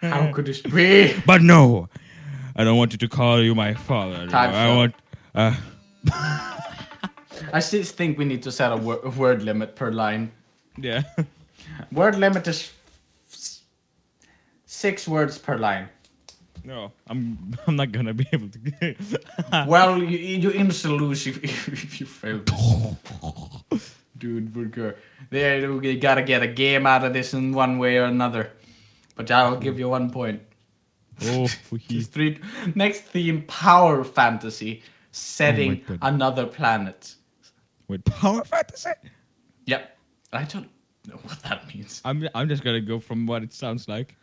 How 0.00 0.30
could 0.32 0.46
this 0.46 0.60
be? 0.60 1.14
But 1.26 1.42
no, 1.42 1.88
I 2.56 2.64
don't 2.64 2.76
want 2.76 2.92
you 2.92 2.98
to 2.98 3.08
call 3.08 3.42
you 3.42 3.54
my 3.54 3.74
father. 3.74 4.26
Time 4.28 4.54
I 4.54 4.76
want. 4.76 4.94
Uh, 5.34 5.56
I 7.52 7.60
still 7.60 7.82
think 7.82 8.18
we 8.18 8.24
need 8.24 8.42
to 8.44 8.52
set 8.52 8.72
a, 8.72 8.76
wor- 8.76 9.00
a 9.04 9.10
word 9.10 9.42
limit 9.42 9.74
per 9.76 9.90
line. 9.90 10.30
yeah. 10.78 11.02
Word 11.92 12.16
limit 12.16 12.46
is 12.46 12.70
six 14.66 15.08
words 15.08 15.38
per 15.38 15.56
line. 15.58 15.88
No, 16.64 16.92
I'm. 17.08 17.54
I'm 17.66 17.76
not 17.76 17.92
gonna 17.92 18.14
be 18.14 18.26
able 18.32 18.48
to. 18.48 18.94
well, 19.66 19.98
you, 19.98 20.18
you 20.18 20.50
instantly 20.52 20.98
lose 20.98 21.26
if, 21.26 21.42
if 21.44 22.00
you 22.00 22.06
fail. 22.06 22.40
Dude, 24.16 24.52
good. 24.72 24.96
There, 25.30 25.72
we 25.72 25.96
gotta 25.96 26.22
get 26.22 26.42
a 26.42 26.46
game 26.46 26.86
out 26.86 27.04
of 27.04 27.12
this 27.12 27.34
in 27.34 27.52
one 27.52 27.78
way 27.78 27.98
or 27.98 28.04
another. 28.04 28.52
But 29.16 29.30
I'll 29.30 29.56
give 29.56 29.78
you 29.78 29.88
one 29.88 30.10
point. 30.10 30.42
oh, 31.22 31.46
three. 32.02 32.38
Next 32.74 33.00
theme: 33.02 33.42
power 33.42 34.04
fantasy, 34.04 34.82
setting 35.10 35.76
goodness. 35.76 35.98
another 36.02 36.46
planet. 36.46 37.14
with 37.88 38.04
power 38.04 38.44
fantasy. 38.44 38.90
Yep. 39.66 39.96
I 40.32 40.42
don't 40.44 40.68
know 41.06 41.16
what 41.22 41.40
that 41.42 41.66
means. 41.74 42.00
I'm. 42.04 42.28
I'm 42.34 42.48
just 42.48 42.62
gonna 42.64 42.80
go 42.80 43.00
from 43.00 43.26
what 43.26 43.42
it 43.42 43.52
sounds 43.52 43.88
like. 43.88 44.16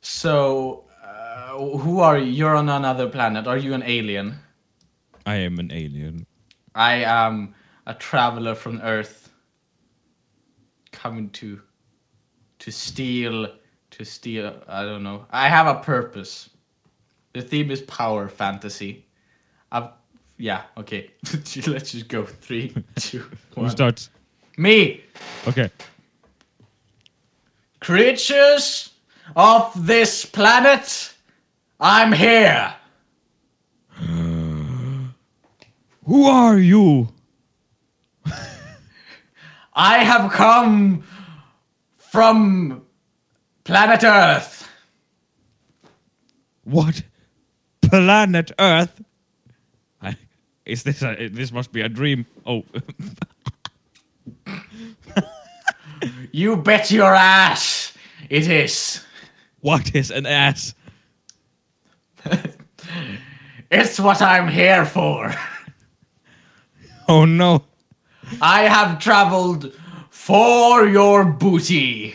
So, 0.00 0.84
uh, 1.04 1.58
who 1.58 2.00
are 2.00 2.18
you? 2.18 2.30
You're 2.30 2.56
on 2.56 2.68
another 2.68 3.08
planet. 3.08 3.46
Are 3.46 3.58
you 3.58 3.74
an 3.74 3.82
alien? 3.84 4.36
I 5.26 5.36
am 5.36 5.58
an 5.58 5.70
alien. 5.72 6.26
I 6.74 7.02
am 7.04 7.54
a 7.88 7.94
traveler 7.94 8.54
from 8.54 8.80
Earth, 8.82 9.32
coming 10.92 11.30
to 11.30 11.60
to 12.60 12.70
steal 12.70 13.48
to 13.90 14.04
steal. 14.04 14.62
I 14.68 14.84
don't 14.84 15.02
know. 15.02 15.26
I 15.30 15.48
have 15.48 15.66
a 15.66 15.80
purpose. 15.80 16.50
The 17.32 17.42
theme 17.42 17.70
is 17.70 17.80
power 17.82 18.28
fantasy. 18.28 19.06
I've, 19.72 19.88
yeah. 20.36 20.62
Okay. 20.76 21.10
Let's 21.66 21.92
just 21.92 22.08
go. 22.08 22.24
Three, 22.24 22.74
two, 22.96 23.24
one. 23.54 23.66
Who 23.66 23.70
starts? 23.70 24.10
Me. 24.58 25.02
Okay. 25.46 25.70
Creatures 27.80 28.90
of 29.34 29.86
this 29.86 30.26
planet, 30.26 31.14
I'm 31.80 32.12
here. 32.12 32.74
Who 36.04 36.24
are 36.26 36.58
you? 36.58 37.08
I 39.78 39.98
have 39.98 40.32
come 40.32 41.04
from 41.96 42.82
planet 43.62 44.02
Earth. 44.02 44.68
What? 46.64 47.00
Planet 47.80 48.50
Earth? 48.58 49.00
I, 50.02 50.16
is 50.66 50.82
this 50.82 51.00
a, 51.02 51.28
this 51.28 51.52
must 51.52 51.70
be 51.72 51.80
a 51.82 51.88
dream? 51.88 52.26
Oh, 52.44 52.64
You 56.32 56.56
bet 56.56 56.90
your 56.90 57.14
ass 57.14 57.92
it 58.28 58.48
is. 58.48 59.04
what 59.60 59.94
is 59.94 60.10
an 60.10 60.26
ass? 60.26 60.74
It's 63.70 64.00
what 64.00 64.22
I'm 64.22 64.48
here 64.48 64.86
for. 64.86 65.34
Oh 67.06 67.26
no! 67.26 67.67
I 68.40 68.62
have 68.62 68.98
traveled 68.98 69.72
for 70.10 70.86
your 70.86 71.24
booty. 71.24 72.14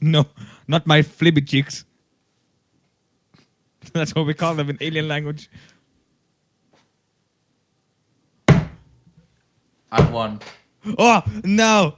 No, 0.00 0.26
not 0.68 0.86
my 0.86 1.02
flibby 1.02 1.46
cheeks. 1.46 1.84
That's 3.92 4.14
what 4.14 4.26
we 4.26 4.34
call 4.34 4.54
them 4.54 4.70
in 4.70 4.78
alien 4.80 5.08
language. 5.08 5.50
I've 9.90 10.10
won. 10.10 10.40
Oh 10.98 11.22
no! 11.44 11.96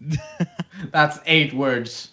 That's 0.92 1.18
eight 1.26 1.52
words. 1.52 2.10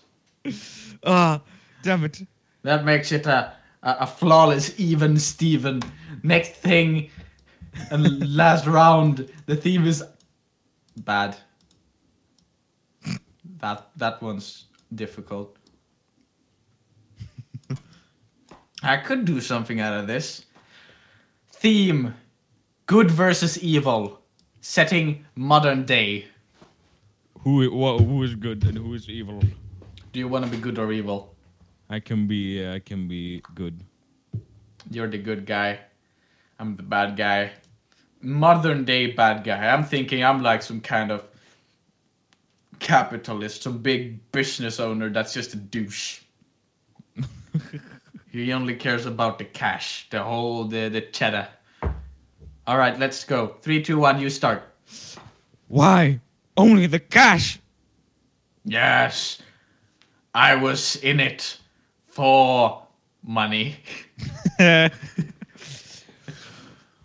Ah, 1.05 1.41
damn 1.83 2.03
it! 2.03 2.23
That 2.63 2.83
makes 2.83 3.11
it 3.11 3.27
a, 3.27 3.53
a, 3.83 3.97
a 4.01 4.07
flawless 4.07 4.77
even 4.79 5.17
Steven. 5.19 5.81
Next 6.23 6.53
thing 6.53 7.09
and 7.91 8.35
last 8.35 8.65
round, 8.65 9.29
the 9.45 9.55
theme 9.55 9.85
is 9.85 10.03
bad. 10.97 11.37
That 13.59 13.89
that 13.95 14.21
one's 14.21 14.65
difficult. 14.93 15.57
I 18.83 18.97
could 18.97 19.25
do 19.25 19.41
something 19.41 19.79
out 19.79 19.93
of 19.93 20.07
this. 20.07 20.45
Theme 21.49 22.13
good 22.85 23.09
versus 23.09 23.57
evil. 23.63 24.21
Setting 24.61 25.25
modern 25.35 25.85
day. 25.85 26.27
Who 27.41 27.69
who 27.69 28.23
is 28.23 28.35
good 28.35 28.63
and 28.65 28.77
who 28.77 28.93
is 28.93 29.09
evil? 29.09 29.41
Do 30.11 30.19
you 30.19 30.27
want 30.27 30.45
to 30.45 30.51
be 30.51 30.57
good 30.57 30.77
or 30.77 30.91
evil? 30.91 31.35
I 31.89 31.99
can 31.99 32.27
be 32.27 32.63
uh, 32.63 32.75
I 32.75 32.79
can 32.79 33.07
be 33.07 33.41
good. 33.55 33.81
You're 34.91 35.07
the 35.07 35.17
good 35.17 35.45
guy. 35.45 35.79
I'm 36.59 36.75
the 36.75 36.83
bad 36.83 37.15
guy. 37.15 37.51
Modern 38.21 38.83
day 38.85 39.11
bad 39.11 39.43
guy. 39.43 39.67
I'm 39.67 39.83
thinking 39.83 40.23
I'm 40.23 40.41
like 40.41 40.61
some 40.61 40.81
kind 40.81 41.11
of 41.11 41.27
capitalist, 42.79 43.63
some 43.63 43.79
big 43.79 44.31
business 44.31 44.79
owner 44.79 45.09
that's 45.09 45.33
just 45.33 45.53
a 45.53 45.57
douche. 45.57 46.21
he 48.31 48.53
only 48.53 48.75
cares 48.75 49.05
about 49.05 49.37
the 49.37 49.45
cash, 49.45 50.07
the 50.09 50.23
whole 50.23 50.65
the 50.65 50.89
the 50.89 51.01
cheddar. 51.01 51.47
All 52.65 52.77
right, 52.77 52.99
let's 52.99 53.23
go. 53.23 53.55
Three, 53.61 53.81
two, 53.81 53.99
one. 53.99 54.19
You 54.19 54.29
start. 54.29 54.63
Why? 55.67 56.19
Only 56.57 56.87
the 56.87 56.99
cash. 56.99 57.59
Yes, 58.65 59.41
I 60.33 60.55
was 60.55 60.97
in 60.97 61.19
it 61.19 61.57
for 62.03 62.83
money. 63.23 63.77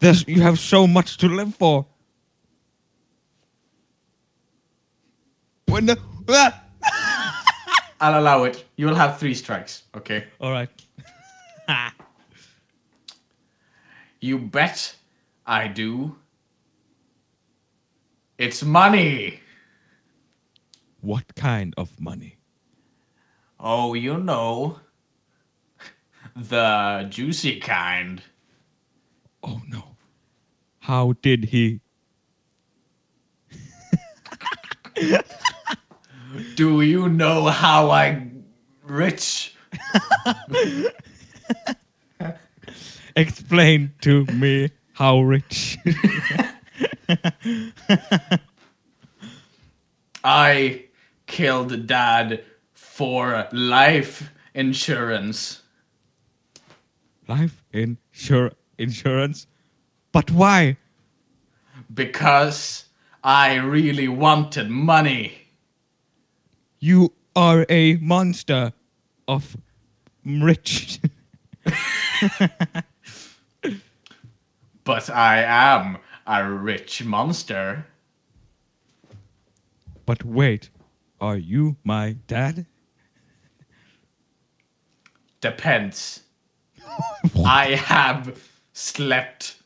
There's 0.03 0.27
you 0.27 0.43
have 0.43 0.59
so 0.59 0.89
much 0.89 1.17
to 1.19 1.29
live 1.29 1.55
for. 1.55 1.87
When 5.67 5.87
the 5.87 5.97
ah! 6.29 7.45
I'll 8.01 8.19
allow 8.19 8.43
it. 8.43 8.65
You 8.75 8.87
will 8.87 8.97
have 8.97 9.21
three 9.21 9.35
strikes. 9.35 9.85
Okay. 9.97 10.25
All 10.41 10.51
right. 10.51 10.69
You 14.21 14.39
bet 14.39 14.95
I 15.45 15.67
do. 15.67 16.17
It's 18.39 18.63
money. 18.63 19.41
What 21.01 21.35
kind 21.35 21.75
of 21.77 22.01
money? 22.01 22.39
Oh, 23.59 23.95
you 23.95 24.19
know. 24.19 24.81
The 26.37 27.07
juicy 27.11 27.59
kind. 27.61 28.23
Oh 29.43 29.61
no. 29.69 29.92
How 30.83 31.15
did 31.23 31.45
he? 31.45 31.81
Do 36.57 36.81
you 36.81 37.09
know 37.09 37.45
how 37.45 37.91
I 37.91 38.27
rich? 38.83 39.55
Explain 43.15 43.93
to 44.01 44.25
me 44.27 44.71
how 44.95 45.21
rich. 45.21 45.79
I 50.25 50.87
killed 51.27 51.87
dad 51.87 52.43
for 52.73 53.47
life 53.53 54.33
insurance. 54.53 55.63
Life 57.29 57.63
insur- 57.73 58.55
insurance? 58.79 59.47
But 60.13 60.31
why? 60.31 60.77
Because 61.93 62.85
I 63.25 63.57
really 63.57 64.09
wanted 64.09 64.69
money. 64.71 65.49
You 66.79 67.13
are 67.35 67.65
a 67.69 67.97
monster 67.97 68.73
of 69.27 69.57
rich. 70.25 71.01
But 74.85 75.09
I 75.11 75.43
am 75.43 75.99
a 76.27 76.49
rich 76.49 77.05
monster. 77.05 77.87
but 80.05 80.25
wait, 80.25 80.71
are 81.21 81.37
you 81.37 81.77
my 81.85 82.17
dad? 82.27 82.67
Depends. 85.41 86.23
I 87.47 87.77
have 87.77 88.43
slept 88.73 89.62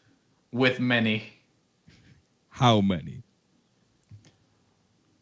with 0.53 0.80
many. 0.80 1.32
How 2.49 2.80
many? 2.80 3.22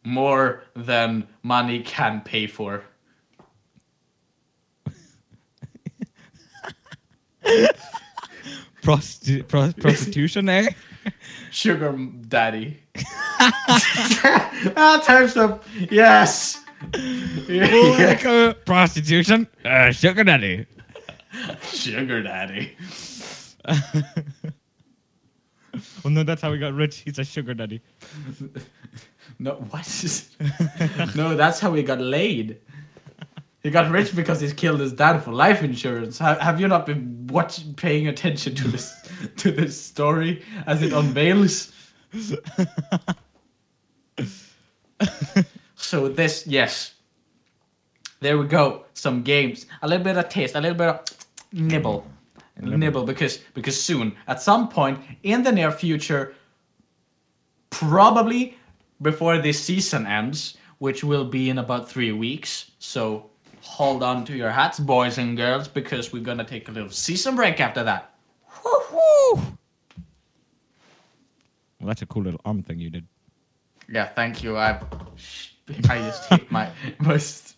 More 0.04 0.64
than 0.76 1.26
money 1.42 1.80
can 1.80 2.20
pay 2.20 2.46
for. 2.46 2.84
Prosti- 8.82 9.46
pro- 9.48 9.72
prostitution, 9.72 10.48
eh? 10.48 10.68
Sugar 11.50 11.92
daddy. 12.28 12.80
ah, 14.76 15.02
time's 15.04 15.36
up. 15.36 15.64
Yes. 15.90 16.60
Uh, 16.92 18.52
prostitution, 18.66 19.46
uh, 19.64 19.90
sugar 19.90 20.24
daddy. 20.24 20.66
Sugar 21.62 22.22
daddy. 22.22 22.76
Oh 26.04 26.08
no, 26.08 26.22
that's 26.22 26.42
how 26.42 26.52
he 26.52 26.58
got 26.58 26.74
rich. 26.74 26.98
He's 26.98 27.18
a 27.18 27.24
sugar 27.24 27.54
daddy. 27.54 27.80
No, 29.38 29.54
what 29.70 30.36
no, 31.16 31.34
that's 31.34 31.60
how 31.60 31.74
he 31.74 31.82
got 31.82 32.00
laid. 32.00 32.60
He 33.62 33.70
got 33.70 33.90
rich 33.90 34.14
because 34.14 34.40
he 34.40 34.52
killed 34.52 34.80
his 34.80 34.92
dad 34.92 35.20
for 35.20 35.32
life 35.32 35.62
insurance. 35.62 36.18
Ha- 36.18 36.38
have 36.38 36.60
you 36.60 36.68
not 36.68 36.84
been 36.84 37.26
watching, 37.28 37.72
paying 37.72 38.08
attention 38.08 38.54
to 38.56 38.68
this 38.68 38.94
to 39.38 39.50
this 39.50 39.80
story 39.80 40.44
as 40.66 40.82
it 40.82 40.92
unveils? 40.92 41.72
so 45.76 46.08
this, 46.08 46.46
yes, 46.46 46.94
there 48.20 48.36
we 48.38 48.46
go. 48.46 48.84
Some 48.92 49.22
games, 49.22 49.66
a 49.82 49.88
little 49.88 50.04
bit 50.04 50.18
of 50.18 50.28
taste, 50.28 50.54
a 50.54 50.60
little 50.60 50.76
bit 50.76 50.88
of 50.88 51.00
nibble, 51.52 52.06
nibble, 52.60 53.04
because 53.04 53.38
because 53.54 53.80
soon, 53.80 54.16
at 54.26 54.40
some 54.40 54.68
point 54.68 55.00
in 55.22 55.42
the 55.42 55.52
near 55.52 55.70
future, 55.70 56.34
probably 57.70 58.56
before 59.02 59.38
this 59.38 59.62
season 59.62 60.06
ends, 60.06 60.56
which 60.78 61.02
will 61.02 61.24
be 61.24 61.50
in 61.50 61.58
about 61.58 61.88
three 61.88 62.12
weeks. 62.12 62.70
So 62.78 63.30
hold 63.60 64.02
on 64.02 64.24
to 64.26 64.36
your 64.36 64.50
hats, 64.50 64.78
boys 64.78 65.18
and 65.18 65.36
girls, 65.36 65.68
because 65.68 66.12
we're 66.12 66.22
gonna 66.22 66.44
take 66.44 66.68
a 66.68 66.72
little 66.72 66.90
season 66.90 67.34
break 67.36 67.60
after 67.60 67.82
that. 67.84 68.14
Well, 71.80 71.88
that's 71.88 72.02
a 72.02 72.06
cool 72.06 72.22
little 72.22 72.40
arm 72.44 72.62
thing 72.62 72.78
you 72.78 72.88
did. 72.88 73.06
Yeah, 73.90 74.06
thank 74.06 74.42
you. 74.42 74.56
I 74.56 74.80
I 75.88 75.98
just 75.98 76.24
hit 76.30 76.50
my 76.50 76.70
most 76.98 77.56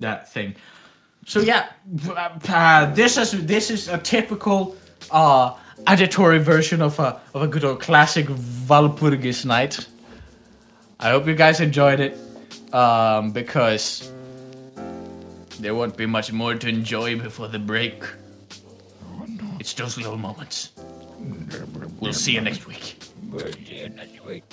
that 0.00 0.32
thing. 0.32 0.54
So 1.26 1.40
yeah, 1.40 1.66
uh, 2.48 2.94
this 2.94 3.18
is 3.18 3.46
this 3.46 3.68
is 3.70 3.88
a 3.88 3.98
typical 3.98 4.76
uh 5.10 5.54
auditory 5.86 6.38
version 6.38 6.80
of 6.80 6.98
a 7.00 7.20
of 7.34 7.42
a 7.42 7.48
good 7.48 7.64
old 7.64 7.80
classic 7.80 8.26
Walpurgis 8.68 9.44
night. 9.44 9.88
I 11.00 11.10
hope 11.10 11.26
you 11.26 11.34
guys 11.34 11.60
enjoyed 11.60 11.98
it, 12.00 12.16
um, 12.72 13.32
because 13.32 14.12
there 15.58 15.74
won't 15.74 15.96
be 15.96 16.06
much 16.06 16.32
more 16.32 16.54
to 16.54 16.68
enjoy 16.68 17.18
before 17.18 17.48
the 17.48 17.58
break. 17.58 18.04
It's 19.58 19.74
those 19.74 19.98
little 19.98 20.16
moments. 20.16 20.70
We'll 22.00 22.12
see 22.12 22.32
you 22.32 22.40
next 22.40 22.66
week. 22.66 22.98
But 23.24 23.58
yeah, 23.68 23.88
next 23.88 24.24
week. 24.24 24.44